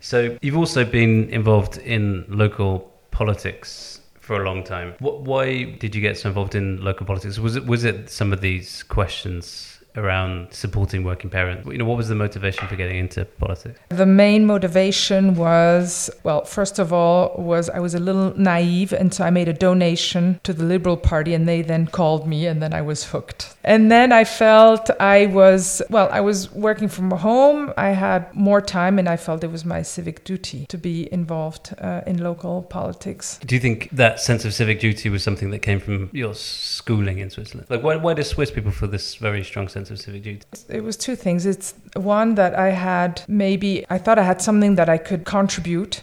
[0.00, 4.94] So you've also been involved in local politics for a long time.
[4.98, 7.38] What, why did you get so involved in local politics?
[7.38, 11.66] Was it was it some of these questions around supporting working parents?
[11.66, 13.78] You know, what was the motivation for getting into politics?
[13.88, 19.12] The main motivation was, well, first of all, was I was a little naive, and
[19.12, 22.62] so I made a donation to the Liberal Party, and they then called me, and
[22.62, 23.54] then I was hooked.
[23.64, 27.72] And then I felt I was, well, I was working from home.
[27.76, 31.74] I had more time, and I felt it was my civic duty to be involved
[31.78, 33.38] uh, in local politics.
[33.44, 37.18] Do you think that sense of civic duty was something that came from your schooling
[37.18, 37.68] in Switzerland?
[37.70, 39.85] Like, why, why do Swiss people feel this very strong sense?
[39.86, 40.42] Sense of civic duty?
[40.68, 41.46] It was two things.
[41.46, 46.02] It's one that I had maybe, I thought I had something that I could contribute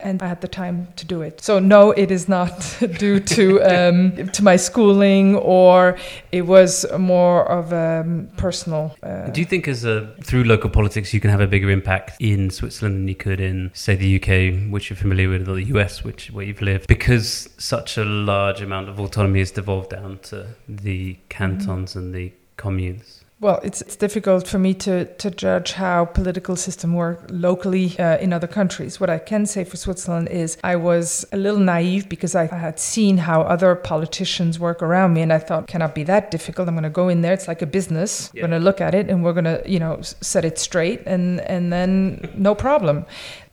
[0.00, 1.40] and I had the time to do it.
[1.40, 5.98] So no, it is not due to um, to my schooling, or
[6.32, 8.96] it was more of a um, personal.
[9.02, 12.20] Uh, do you think, as a through local politics, you can have a bigger impact
[12.20, 15.64] in Switzerland than you could in, say, the UK, which you're familiar with, or the
[15.74, 20.18] US, which where you've lived, because such a large amount of autonomy is devolved down
[20.24, 21.98] to the cantons mm-hmm.
[21.98, 23.17] and the communes?
[23.40, 28.18] Well, it's, it's difficult for me to, to judge how political system work locally uh,
[28.18, 28.98] in other countries.
[28.98, 32.80] What I can say for Switzerland is I was a little naive because I had
[32.80, 36.66] seen how other politicians work around me, and I thought, cannot be that difficult.
[36.66, 37.32] I'm going to go in there.
[37.32, 38.32] It's like a business.
[38.34, 38.42] Yeah.
[38.42, 41.02] We're going to look at it, and we're going to, you know, set it straight,
[41.06, 43.06] and and then no problem.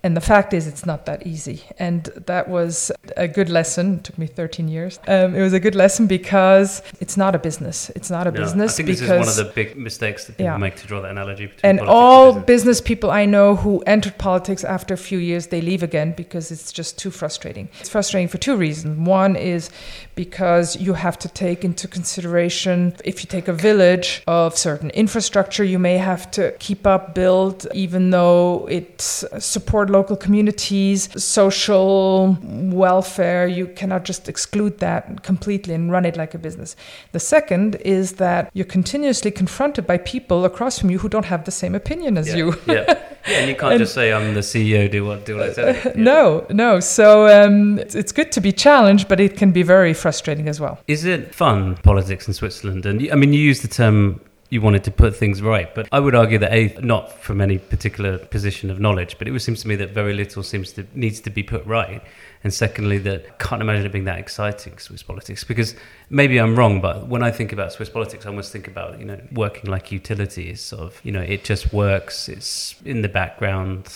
[0.05, 1.63] And the fact is, it's not that easy.
[1.79, 3.95] And that was a good lesson.
[3.95, 4.99] It took me 13 years.
[5.07, 7.89] Um, it was a good lesson because it's not a business.
[7.95, 8.73] It's not a no, business.
[8.73, 10.57] I think this is one of the big mistakes that people yeah.
[10.57, 11.51] make to draw that analogy.
[11.63, 12.65] and all and business.
[12.65, 16.51] business people I know who entered politics after a few years, they leave again because
[16.51, 17.67] it's just too frustrating.
[17.79, 18.99] It's frustrating for two reasons.
[19.07, 19.71] One is
[20.15, 25.63] because you have to take into consideration if you take a village of certain infrastructure,
[25.63, 33.47] you may have to keep up, build, even though it support local communities, social welfare.
[33.47, 36.75] You cannot just exclude that completely and run it like a business.
[37.11, 41.45] The second is that you're continuously confronted by people across from you who don't have
[41.45, 42.55] the same opinion as yeah, you.
[42.67, 42.83] yeah.
[43.27, 45.53] yeah, and you can't and, just say, I'm the CEO, do what, do what I
[45.53, 45.81] say.
[45.83, 45.91] Yeah.
[46.05, 46.79] No, no.
[46.79, 50.59] So um, it's, it's good to be challenged, but it can be very frustrating as
[50.59, 50.77] well.
[50.87, 52.85] Is it fun, politics in Switzerland?
[52.85, 55.73] And I mean, you use the term you wanted to put things right.
[55.73, 59.39] But I would argue that a not from any particular position of knowledge, but it
[59.39, 62.03] seems to me that very little seems to needs to be put right.
[62.43, 65.73] And secondly, that I can't imagine it being that exciting Swiss politics because
[66.11, 69.05] maybe I'm wrong, but when I think about Swiss politics, I almost think about you
[69.05, 70.61] know working like utilities.
[70.61, 72.29] Sort of you know it just works.
[72.29, 73.91] It's in the background.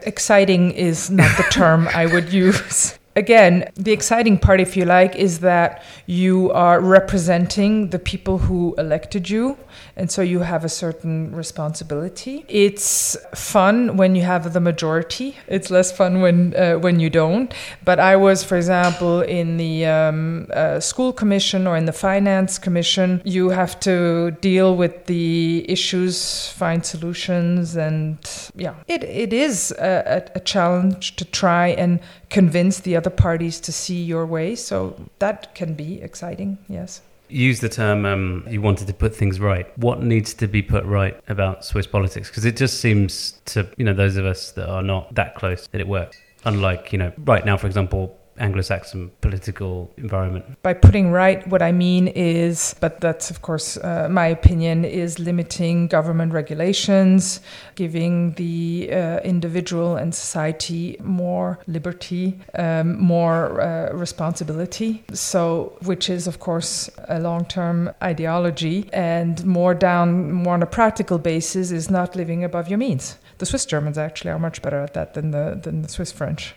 [0.00, 5.16] Exciting is not the term I would use again, the exciting part, if you like,
[5.16, 9.56] is that you are representing the people who elected you.
[9.96, 12.44] And so you have a certain responsibility.
[12.48, 15.36] It's fun when you have the majority.
[15.46, 17.52] It's less fun when uh, when you don't.
[17.84, 22.58] But I was, for example, in the um, uh, school commission or in the finance
[22.58, 23.22] commission.
[23.24, 28.18] You have to deal with the issues, find solutions, and
[28.54, 32.00] yeah, it, it is a, a challenge to try and
[32.30, 34.56] convince the other parties to see your way.
[34.56, 37.00] So that can be exciting, yes.
[37.28, 39.66] Use the term um, you wanted to put things right.
[39.78, 42.28] What needs to be put right about Swiss politics?
[42.28, 45.66] Because it just seems to, you know, those of us that are not that close
[45.68, 46.18] that it works.
[46.44, 50.44] Unlike, you know, right now, for example, Anglo-Saxon political environment.
[50.62, 55.18] By putting right, what I mean is, but that's of course uh, my opinion, is
[55.18, 57.40] limiting government regulations,
[57.74, 65.04] giving the uh, individual and society more liberty, um, more uh, responsibility.
[65.12, 71.18] So, which is of course a long-term ideology, and more down, more on a practical
[71.18, 73.16] basis, is not living above your means.
[73.38, 76.54] The Swiss Germans actually are much better at that than the than the Swiss French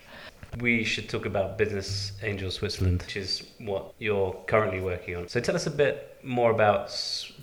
[0.59, 5.27] we should talk about Business Angel Switzerland, which is what you're currently working on.
[5.27, 6.91] So tell us a bit more about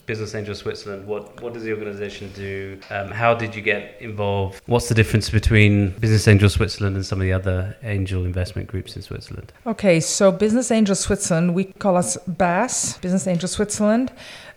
[0.06, 1.06] Business Angel Switzerland.
[1.06, 2.78] What what does the organization do?
[2.90, 4.62] Um, how did you get involved?
[4.66, 8.96] What's the difference between Business Angel Switzerland and some of the other angel investment groups
[8.96, 9.52] in Switzerland?
[9.66, 14.12] Okay, so Business Angel Switzerland, we call us BAS, Business Angel Switzerland.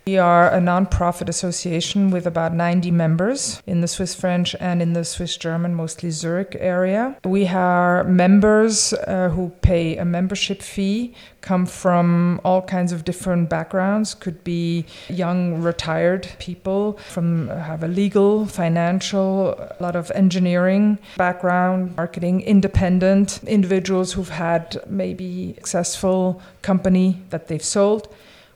[0.10, 4.93] We are a non-profit association with about 90 members in the Swiss French and in
[4.93, 7.16] the Swiss German, mostly Zurich area.
[7.24, 13.51] We are members uh, who pay a membership fee, come from all kinds of different
[13.51, 20.97] backgrounds, could be young retired people from have a legal, financial, a lot of engineering
[21.18, 28.12] background, marketing, independent individuals who've had maybe successful company that they've sold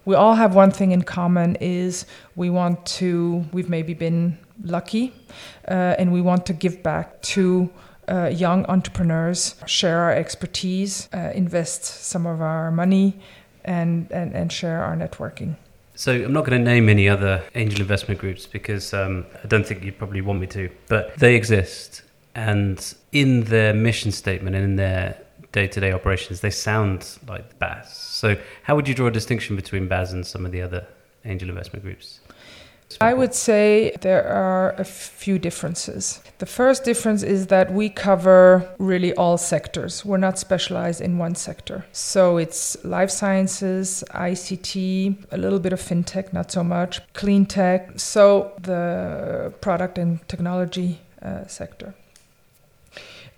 [0.06, 5.14] we all have one thing in common is we want to we've maybe been lucky
[5.68, 7.70] uh, and we want to give back to
[8.10, 13.18] uh, young entrepreneurs share our expertise uh, invest some of our money
[13.66, 15.56] and, and, and share our networking.
[15.95, 19.66] So I'm not going to name any other angel investment groups because um, I don't
[19.66, 22.01] think you probably want me to, but they exist,
[22.34, 25.18] and in their mission statement and in their
[25.54, 27.95] day-to-day operations, they sound like BAS.
[27.97, 30.86] So how would you draw a distinction between BAS and some of the other
[31.24, 32.20] angel investment groups?
[33.01, 36.22] I would say there are a few differences.
[36.38, 40.06] The first difference is that we cover really all sectors.
[40.06, 41.86] We're not specialized in one sector.
[41.91, 47.99] So it's life sciences, ICT, a little bit of fintech, not so much, clean tech,
[47.99, 51.95] so the product and technology uh, sector.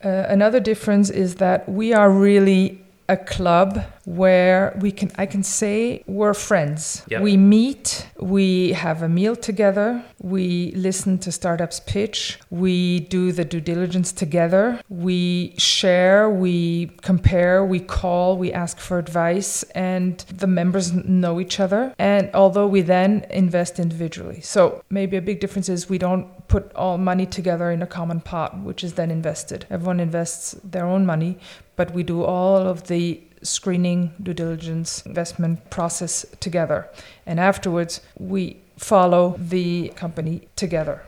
[0.03, 5.43] Uh, another difference is that we are really a club where we can I can
[5.43, 7.03] say we're friends.
[7.07, 7.21] Yep.
[7.21, 13.45] We meet, we have a meal together, we listen to startups pitch, we do the
[13.45, 20.47] due diligence together, we share, we compare, we call, we ask for advice and the
[20.47, 24.41] members know each other and although we then invest individually.
[24.41, 28.19] So maybe a big difference is we don't put all money together in a common
[28.19, 29.65] pot which is then invested.
[29.69, 31.37] Everyone invests their own money,
[31.75, 36.89] but we do all of the screening, due diligence, investment process together.
[37.25, 41.03] And afterwards, we follow the company together.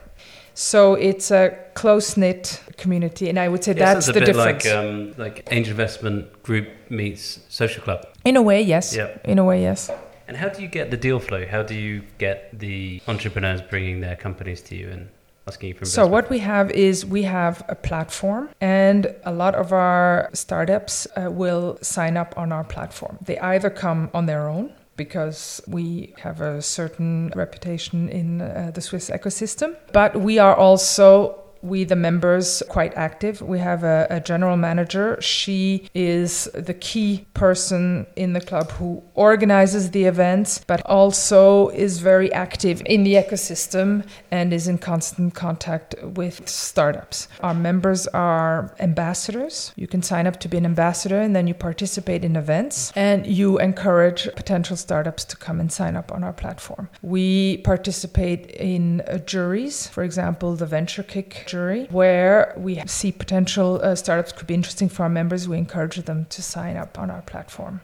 [0.54, 4.64] So it's a close knit community, and I would say that's the bit difference.
[4.64, 8.04] like um, like angel investment group meets social club.
[8.24, 8.94] In a way, yes.
[8.94, 9.16] Yeah.
[9.24, 9.88] In a way, yes.
[10.26, 11.46] And how do you get the deal flow?
[11.46, 15.08] How do you get the entrepreneurs bringing their companies to you and
[15.48, 19.54] asking you for So what we have is we have a platform, and a lot
[19.54, 23.18] of our startups uh, will sign up on our platform.
[23.24, 28.80] They either come on their own because we have a certain reputation in uh, the
[28.80, 33.40] Swiss ecosystem, but we are also we the members quite active.
[33.40, 35.20] We have a, a, general manager.
[35.20, 42.00] She is the key person in the club who organizes the events but also is
[42.00, 47.28] very active in the ecosystem and is in constant contact with startups.
[47.40, 49.72] Our members are ambassadors.
[49.76, 52.92] You can sign up to be an ambassador and then you participate in events.
[52.94, 56.88] And you encourage potential startups to come and sign up on our platform.
[57.02, 63.80] We participate in uh, juries for example the venture kick jury where we see potential
[63.82, 65.48] uh, startups could be interesting for our members.
[65.48, 67.80] We encourage them to sign up on our platform.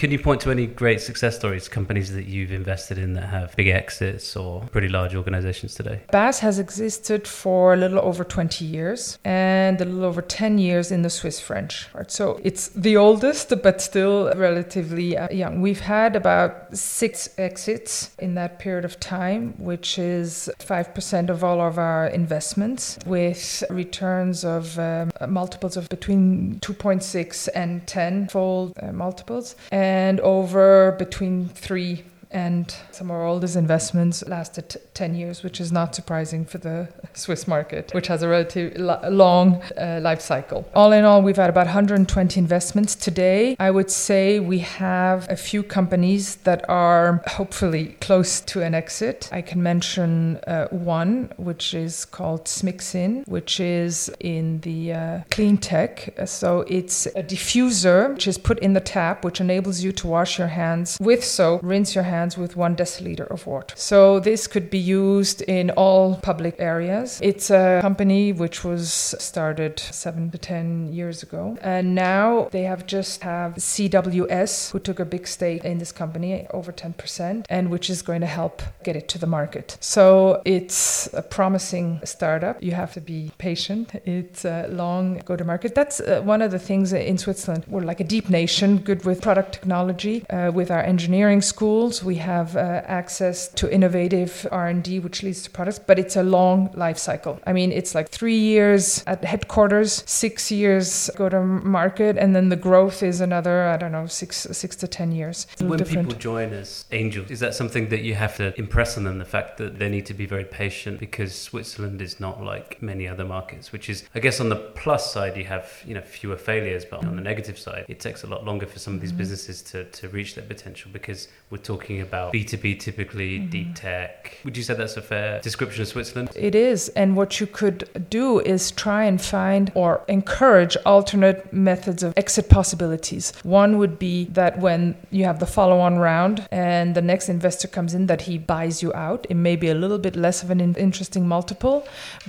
[0.00, 3.54] Can you point to any great success stories, companies that you've invested in that have
[3.54, 6.00] big exits or pretty large organizations today?
[6.10, 10.90] BAS has existed for a little over 20 years and a little over 10 years
[10.90, 11.86] in the Swiss French.
[12.08, 15.60] So it's the oldest, but still relatively uh, young.
[15.60, 21.60] We've had about six exits in that period of time, which is 5% of all
[21.60, 28.92] of our investments, with returns of um, multiples of between 2.6 and 10 fold uh,
[28.92, 29.56] multiples.
[29.70, 35.62] And and over between three and some of our oldest investments lasted 10 years, which
[35.62, 38.78] is not surprising for the Swiss market, which has a relatively
[39.08, 40.68] long uh, life cycle.
[40.74, 42.94] All in all, we've had about 120 investments.
[42.94, 48.74] Today, I would say we have a few companies that are hopefully close to an
[48.74, 49.30] exit.
[49.32, 55.56] I can mention uh, one, which is called Smixin, which is in the uh, clean
[55.56, 56.12] tech.
[56.26, 60.38] So it's a diffuser which is put in the tap, which enables you to wash
[60.38, 63.74] your hands with soap, rinse your hands with one deciliter of water.
[63.78, 67.08] So this could be used in all public areas.
[67.22, 68.86] It's a company which was
[69.30, 71.42] started seven to ten years ago,
[71.74, 76.46] and now they have just have CWS who took a big stake in this company,
[76.58, 79.76] over ten percent, and which is going to help get it to the market.
[79.80, 80.02] So
[80.44, 82.62] it's a promising startup.
[82.62, 83.86] You have to be patient.
[84.04, 85.74] It's a long go to market.
[85.74, 87.64] That's uh, one of the things in Switzerland.
[87.68, 92.16] We're like a deep nation, good with product technology, uh, with our engineering schools we
[92.16, 94.46] have uh, access to innovative
[94.80, 98.08] r&d which leads to products but it's a long life cycle i mean it's like
[98.08, 103.68] three years at headquarters six years go to market and then the growth is another
[103.68, 106.08] i don't know six six to ten years when different.
[106.08, 109.24] people join as angels is that something that you have to impress on them the
[109.24, 113.24] fact that they need to be very patient because switzerland is not like many other
[113.24, 116.84] markets which is i guess on the plus side you have you know fewer failures
[116.84, 119.18] but on the negative side it takes a lot longer for some of these mm-hmm.
[119.18, 123.50] businesses to, to reach their potential because we're talking about B2B typically, mm-hmm.
[123.50, 124.38] deep tech.
[124.44, 126.30] Would you say that's a fair description of Switzerland?
[126.36, 126.88] It is.
[126.90, 132.48] And what you could do is try and find or encourage alternate methods of exit
[132.48, 133.32] possibilities.
[133.42, 137.68] One would be that when you have the follow on round and the next investor
[137.68, 139.26] comes in, that he buys you out.
[139.28, 141.86] It may be a little bit less of an interesting multiple,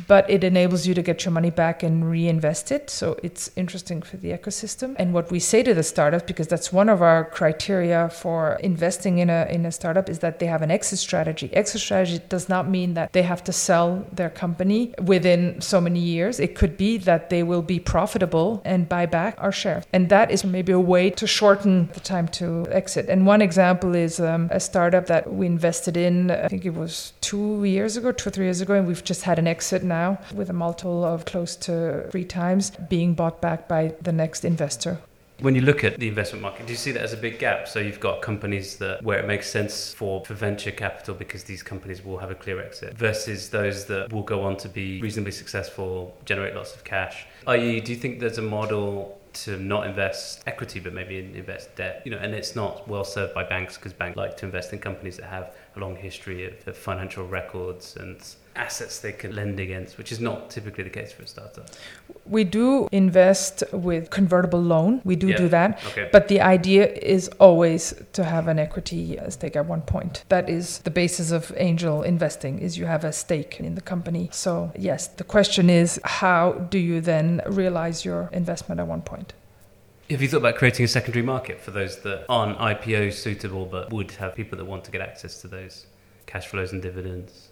[0.07, 2.89] but it enables you to get your money back and reinvest it.
[2.89, 4.95] So it's interesting for the ecosystem.
[4.97, 9.19] And what we say to the startups, because that's one of our criteria for investing
[9.19, 11.49] in a in a startup, is that they have an exit strategy.
[11.53, 15.99] Exit strategy does not mean that they have to sell their company within so many
[15.99, 16.39] years.
[16.39, 19.83] It could be that they will be profitable and buy back our share.
[19.93, 23.09] And that is maybe a way to shorten the time to exit.
[23.09, 27.13] And one example is um, a startup that we invested in, I think it was
[27.21, 30.19] two years ago, two or three years ago, and we've just had an exit now
[30.33, 34.99] with a multiple of close to three times being bought back by the next investor.
[35.41, 37.67] When you look at the investment market, do you see that as a big gap?
[37.67, 41.63] So you've got companies that where it makes sense for, for venture capital because these
[41.63, 45.31] companies will have a clear exit versus those that will go on to be reasonably
[45.31, 47.25] successful, generate lots of cash.
[47.47, 52.01] I.e., do you think there's a model to not invest equity but maybe invest debt
[52.03, 54.79] you know and it's not well served by banks because banks like to invest in
[54.79, 59.59] companies that have a long history of, of financial records and assets they can lend
[59.59, 61.69] against, which is not typically the case for a startup.
[62.25, 65.01] We do invest with convertible loan.
[65.03, 65.37] We do yeah.
[65.37, 65.81] do that.
[65.87, 66.09] Okay.
[66.11, 70.23] But the idea is always to have an equity stake at one point.
[70.29, 74.29] That is the basis of angel investing is you have a stake in the company.
[74.31, 79.33] So yes, the question is how do you then realize your investment at one point?
[80.09, 83.93] Have you thought about creating a secondary market for those that aren't IPO suitable but
[83.93, 85.85] would have people that want to get access to those
[86.25, 87.50] cash flows and dividends?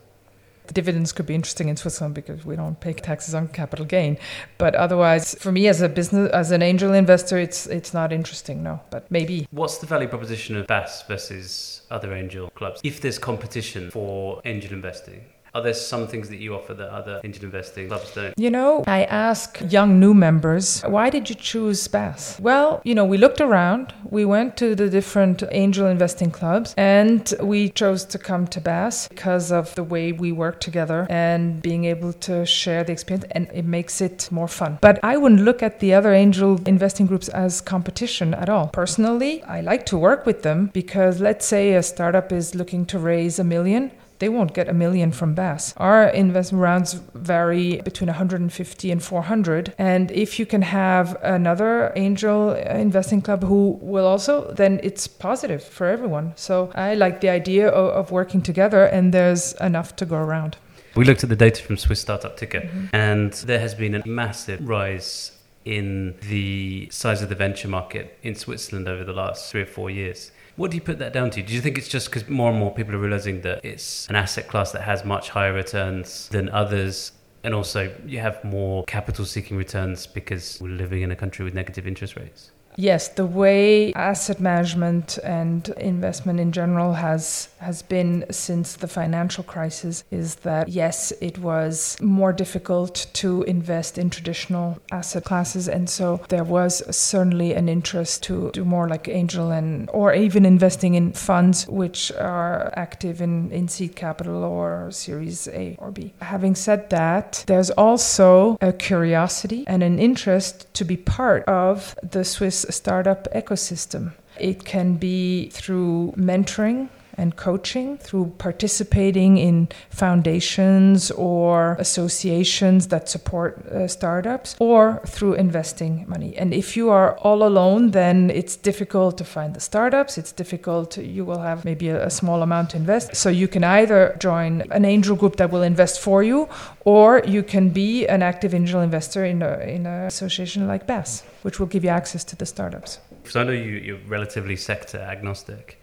[0.69, 4.19] The dividends could be interesting in Switzerland because we don't pay taxes on capital gain.
[4.59, 8.61] But otherwise, for me as a business, as an angel investor, it's it's not interesting.
[8.61, 9.47] No, but maybe.
[9.49, 12.81] What's the value proposition of BAS versus other angel clubs?
[12.83, 17.21] If there's competition for angel investing, are there some things that you offer that other
[17.23, 18.33] angel investing clubs don't?
[18.37, 22.39] You know, I ask young new members, why did you choose BAS?
[22.39, 27.33] Well, you know, we looked around, we went to the different angel investing clubs, and
[27.41, 31.85] we chose to come to BAS because of the way we work together and being
[31.85, 34.77] able to share the experience, and it makes it more fun.
[34.81, 38.67] But I wouldn't look at the other angel investing groups as competition at all.
[38.67, 42.99] Personally, I like to work with them because let's say a startup is looking to
[42.99, 45.73] raise a million they won't get a million from BAS.
[45.77, 49.73] Our investment rounds vary between 150 and 400.
[49.77, 55.63] And if you can have another angel investing club who will also, then it's positive
[55.63, 56.33] for everyone.
[56.35, 60.57] So I like the idea of, of working together, and there's enough to go around.
[60.95, 62.87] We looked at the data from Swiss Startup Ticker, mm-hmm.
[62.93, 65.31] and there has been a massive rise
[65.65, 69.89] in the size of the venture market in Switzerland over the last three or four
[69.89, 70.31] years.
[70.59, 71.41] What do you put that down to?
[71.41, 74.17] Do you think it's just because more and more people are realizing that it's an
[74.17, 77.13] asset class that has much higher returns than others?
[77.45, 81.53] And also, you have more capital seeking returns because we're living in a country with
[81.53, 82.51] negative interest rates?
[82.79, 89.43] Yes, the way asset management and investment in general has has been since the financial
[89.43, 95.89] crisis is that yes, it was more difficult to invest in traditional asset classes and
[95.89, 100.93] so there was certainly an interest to do more like angel and or even investing
[100.93, 106.13] in funds which are active in, in seed capital or series A or B.
[106.21, 112.23] Having said that, there's also a curiosity and an interest to be part of the
[112.23, 114.13] Swiss startup ecosystem.
[114.39, 116.89] It can be through mentoring
[117.19, 126.05] and coaching through participating in foundations or associations that support uh, startups or through investing
[126.07, 126.35] money.
[126.37, 130.17] And if you are all alone, then it's difficult to find the startups.
[130.17, 133.15] It's difficult, you will have maybe a, a small amount to invest.
[133.15, 136.47] So you can either join an angel group that will invest for you
[136.85, 141.23] or you can be an active angel investor in, a, in an association like BAS,
[141.41, 142.99] which will give you access to the startups.
[143.25, 145.78] So I know you, you're relatively sector agnostic.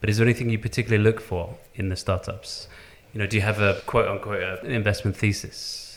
[0.00, 2.68] But is there anything you particularly look for in the startups?
[3.12, 5.90] You know, do you have a quote unquote uh, investment thesis?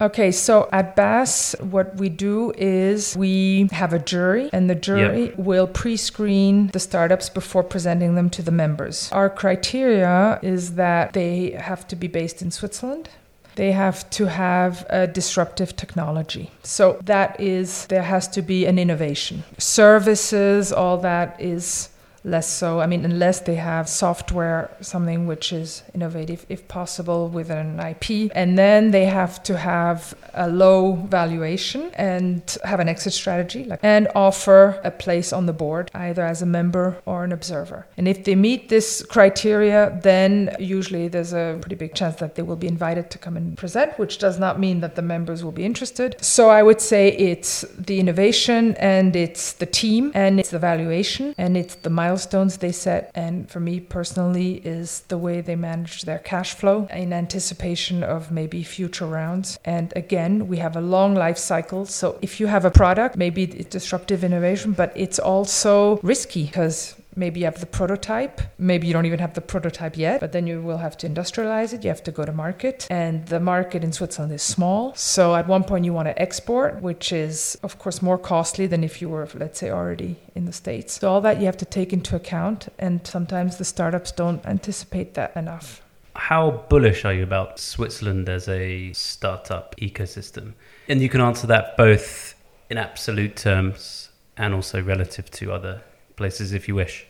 [0.00, 5.26] Okay, so at BAS, what we do is we have a jury, and the jury
[5.26, 5.38] yep.
[5.38, 9.10] will pre screen the startups before presenting them to the members.
[9.12, 13.08] Our criteria is that they have to be based in Switzerland.
[13.54, 16.50] They have to have a disruptive technology.
[16.64, 19.44] So that is, there has to be an innovation.
[19.58, 21.90] Services, all that is
[22.24, 22.80] less so.
[22.80, 28.32] I mean, unless they have software, something which is innovative, if possible, with an IP.
[28.34, 33.80] And then they have to have a low valuation and have an exit strategy like,
[33.82, 37.86] and offer a place on the board, either as a member or an observer.
[37.96, 42.42] And if they meet this criteria, then usually there's a pretty big chance that they
[42.42, 45.52] will be invited to come and present, which does not mean that the members will
[45.52, 46.16] be interested.
[46.20, 51.34] So I would say it's the innovation and it's the team and it's the valuation
[51.36, 53.10] and it's the milestones they set.
[53.14, 58.30] And for me personally, is the way they manage their cash flow in anticipation of
[58.30, 59.58] maybe future rounds.
[59.64, 61.86] And again, we have a long life cycle.
[61.86, 66.94] So if you have a product, maybe it's disruptive innovation, but it's also risky because
[67.16, 68.40] maybe you have the prototype.
[68.58, 71.72] Maybe you don't even have the prototype yet but then you will have to industrialize
[71.72, 71.84] it.
[71.84, 72.86] You have to go to market.
[72.90, 74.94] And the market in switzerland is small.
[74.94, 78.84] So at one point you want to export which is of course more costly than
[78.84, 81.00] if you were let's say already in the states.
[81.00, 85.14] So all that you have to take into account and sometimes the startups don't anticipate
[85.14, 85.82] that enough.
[86.16, 90.52] How bullish are you about Switzerland as a startup ecosystem?
[90.88, 92.34] And you can answer that both
[92.70, 95.82] in absolute terms and also relative to other
[96.16, 97.06] places if you wish.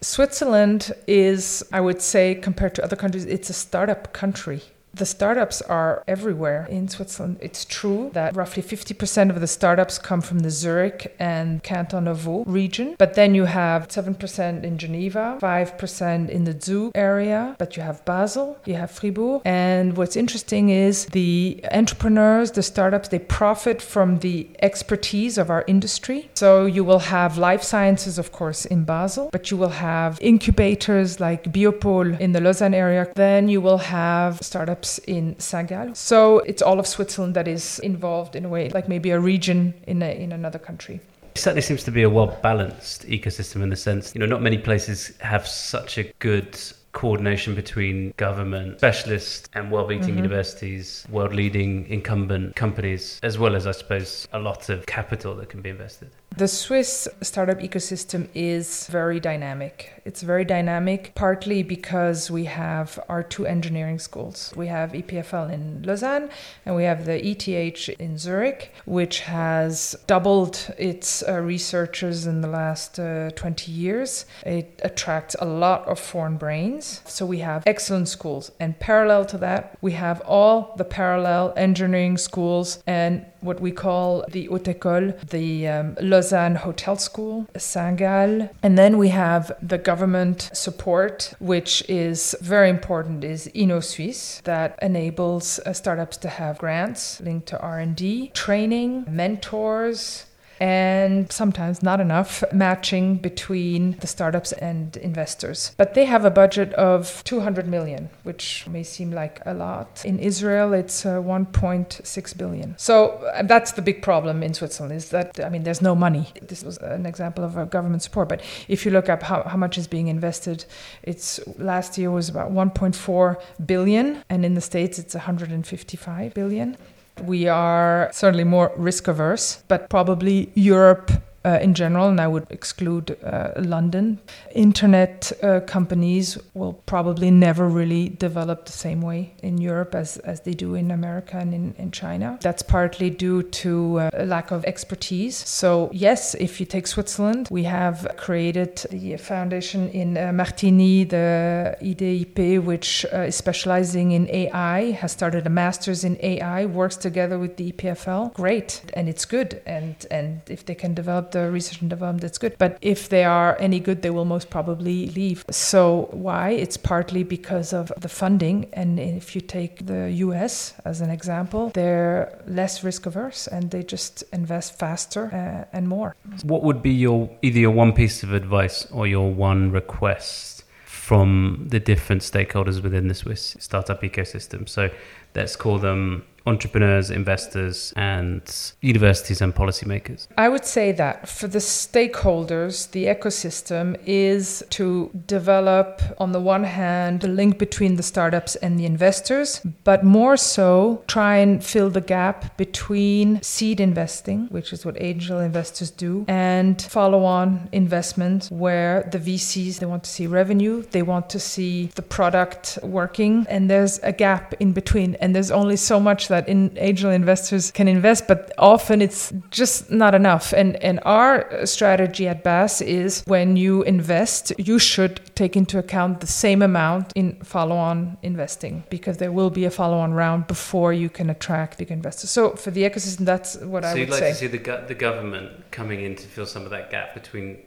[0.00, 4.62] Switzerland is, I would say, compared to other countries, it's a startup country.
[4.94, 7.38] The startups are everywhere in Switzerland.
[7.40, 12.18] It's true that roughly 50% of the startups come from the Zurich and Canton of
[12.18, 17.74] Vaud region, but then you have 7% in Geneva, 5% in the Zug area, but
[17.74, 19.40] you have Basel, you have Fribourg.
[19.46, 25.64] And what's interesting is the entrepreneurs, the startups, they profit from the expertise of our
[25.66, 26.28] industry.
[26.34, 31.18] So you will have life sciences, of course, in Basel, but you will have incubators
[31.18, 33.10] like Biopôle in the Lausanne area.
[33.14, 35.94] Then you will have startups in Saint-Gall.
[35.94, 39.74] So it's all of Switzerland that is involved in a way, like maybe a region
[39.86, 41.00] in, a, in another country.
[41.34, 44.42] It certainly seems to be a well balanced ecosystem in the sense, you know, not
[44.42, 46.58] many places have such a good
[46.92, 50.16] coordination between government, specialists, and world beating mm-hmm.
[50.18, 55.48] universities, world leading incumbent companies, as well as, I suppose, a lot of capital that
[55.48, 56.10] can be invested.
[56.36, 60.00] The Swiss startup ecosystem is very dynamic.
[60.06, 64.50] It's very dynamic, partly because we have our two engineering schools.
[64.56, 66.30] We have EPFL in Lausanne
[66.64, 72.48] and we have the ETH in Zurich, which has doubled its uh, researchers in the
[72.48, 74.24] last uh, 20 years.
[74.46, 77.02] It attracts a lot of foreign brains.
[77.04, 78.52] So we have excellent schools.
[78.58, 84.24] And parallel to that, we have all the parallel engineering schools and what we call
[84.30, 88.48] the Haute École, the um, Lausanne Hotel School, Saint-Gall.
[88.62, 95.58] And then we have the government support, which is very important, is InnoSuisse, that enables
[95.60, 100.26] uh, startups to have grants linked to R&D, training, mentors,
[100.60, 105.74] and sometimes not enough matching between the startups and investors.
[105.76, 110.02] But they have a budget of 200 million, which may seem like a lot.
[110.04, 112.74] In Israel, it's uh, 1.6 billion.
[112.78, 116.28] So uh, that's the big problem in Switzerland is that, I mean, there's no money.
[116.40, 118.28] This was an example of government support.
[118.28, 120.64] But if you look up how, how much is being invested,
[121.02, 126.76] it's last year was about 1.4 billion, and in the States, it's 155 billion.
[127.22, 131.10] We are certainly more risk averse, but probably Europe
[131.44, 134.20] uh, in general, and I would exclude uh, London.
[134.54, 140.40] Internet uh, companies will probably never really develop the same way in Europe as, as
[140.42, 142.38] they do in America and in, in China.
[142.40, 145.36] That's partly due to uh, a lack of expertise.
[145.36, 151.76] So, yes, if you take Switzerland, we have created the foundation in uh, Martigny, the
[151.82, 157.38] Idiap, which uh, is specializing in AI, has started a master's in AI, works together
[157.38, 158.32] with the EPFL.
[158.34, 159.60] Great, and it's good.
[159.66, 162.56] And, and if they can develop the research and development, that's good.
[162.58, 165.44] But if they are any good, they will most probably leave.
[165.50, 166.50] So why?
[166.50, 168.68] It's partly because of the funding.
[168.72, 173.82] And if you take the US as an example, they're less risk averse and they
[173.82, 176.14] just invest faster uh, and more.
[176.42, 181.66] What would be your either your one piece of advice or your one request from
[181.68, 184.68] the different stakeholders within the Swiss startup ecosystem?
[184.68, 184.90] So
[185.34, 190.26] let's call them entrepreneurs, investors, and universities and policymakers?
[190.36, 196.64] I would say that for the stakeholders, the ecosystem is to develop, on the one
[196.64, 201.90] hand, the link between the startups and the investors, but more so try and fill
[201.90, 208.48] the gap between seed investing, which is what angel investors do, and follow on investment
[208.50, 213.46] where the VCs they want to see revenue, they want to see the product working,
[213.48, 215.14] and there's a gap in between.
[215.22, 219.90] And there's only so much that in angel investors can invest, but often it's just
[219.90, 220.52] not enough.
[220.52, 226.20] And and our strategy at BAS is when you invest, you should take into account
[226.20, 231.08] the same amount in follow-on investing because there will be a follow-on round before you
[231.08, 232.30] can attract big investors.
[232.30, 233.94] So for the ecosystem, that's what so I would say.
[233.94, 234.30] So you'd like say.
[234.30, 237.58] to see the, the government coming in to fill some of that gap between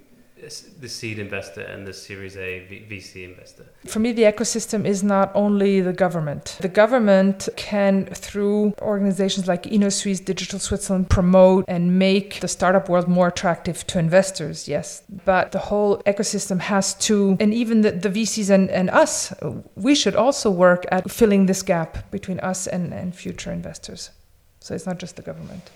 [0.80, 3.66] the seed investor and the Series A VC investor.
[3.86, 6.58] For me, the ecosystem is not only the government.
[6.62, 13.08] The government can, through organizations like InnoSuisse, Digital Switzerland, promote and make the startup world
[13.08, 15.04] more attractive to investors, yes.
[15.26, 19.34] But the whole ecosystem has to, and even the, the VCs and, and us,
[19.76, 24.12] we should also work at filling this gap between us and, and future investors.
[24.60, 25.70] So it's not just the government.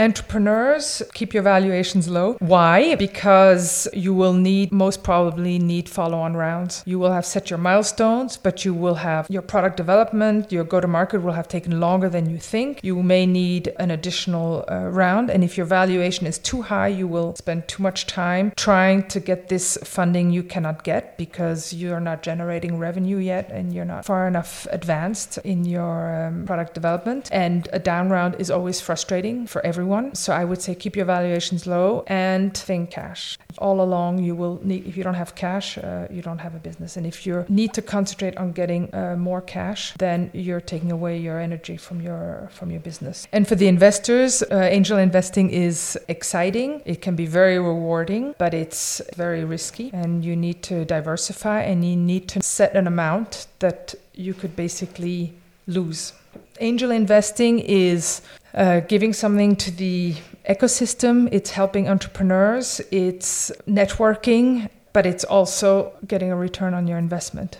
[0.00, 2.32] Entrepreneurs keep your valuations low.
[2.38, 2.94] Why?
[2.94, 6.82] Because you will need, most probably, need follow on rounds.
[6.86, 10.80] You will have set your milestones, but you will have your product development, your go
[10.80, 12.80] to market will have taken longer than you think.
[12.82, 15.28] You may need an additional uh, round.
[15.28, 19.20] And if your valuation is too high, you will spend too much time trying to
[19.20, 24.06] get this funding you cannot get because you're not generating revenue yet and you're not
[24.06, 27.28] far enough advanced in your um, product development.
[27.30, 29.89] And a down round is always frustrating for everyone.
[30.14, 33.38] So I would say keep your valuations low and think cash.
[33.58, 36.58] All along, you will need, if you don't have cash, uh, you don't have a
[36.58, 36.96] business.
[36.96, 41.18] And if you need to concentrate on getting uh, more cash, then you're taking away
[41.18, 43.26] your energy from your from your business.
[43.32, 46.82] And for the investors, uh, angel investing is exciting.
[46.84, 49.90] It can be very rewarding, but it's very risky.
[49.92, 54.54] And you need to diversify, and you need to set an amount that you could
[54.56, 55.32] basically
[55.66, 56.12] lose.
[56.60, 58.22] Angel investing is
[58.54, 60.14] uh, giving something to the
[60.48, 67.58] ecosystem, it's helping entrepreneurs, it's networking, but it's also getting a return on your investment.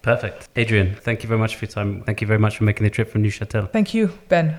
[0.00, 0.48] Perfect.
[0.56, 2.02] Adrian, thank you very much for your time.
[2.02, 3.70] Thank you very much for making the trip from Neuchâtel.
[3.70, 4.58] Thank you, Ben.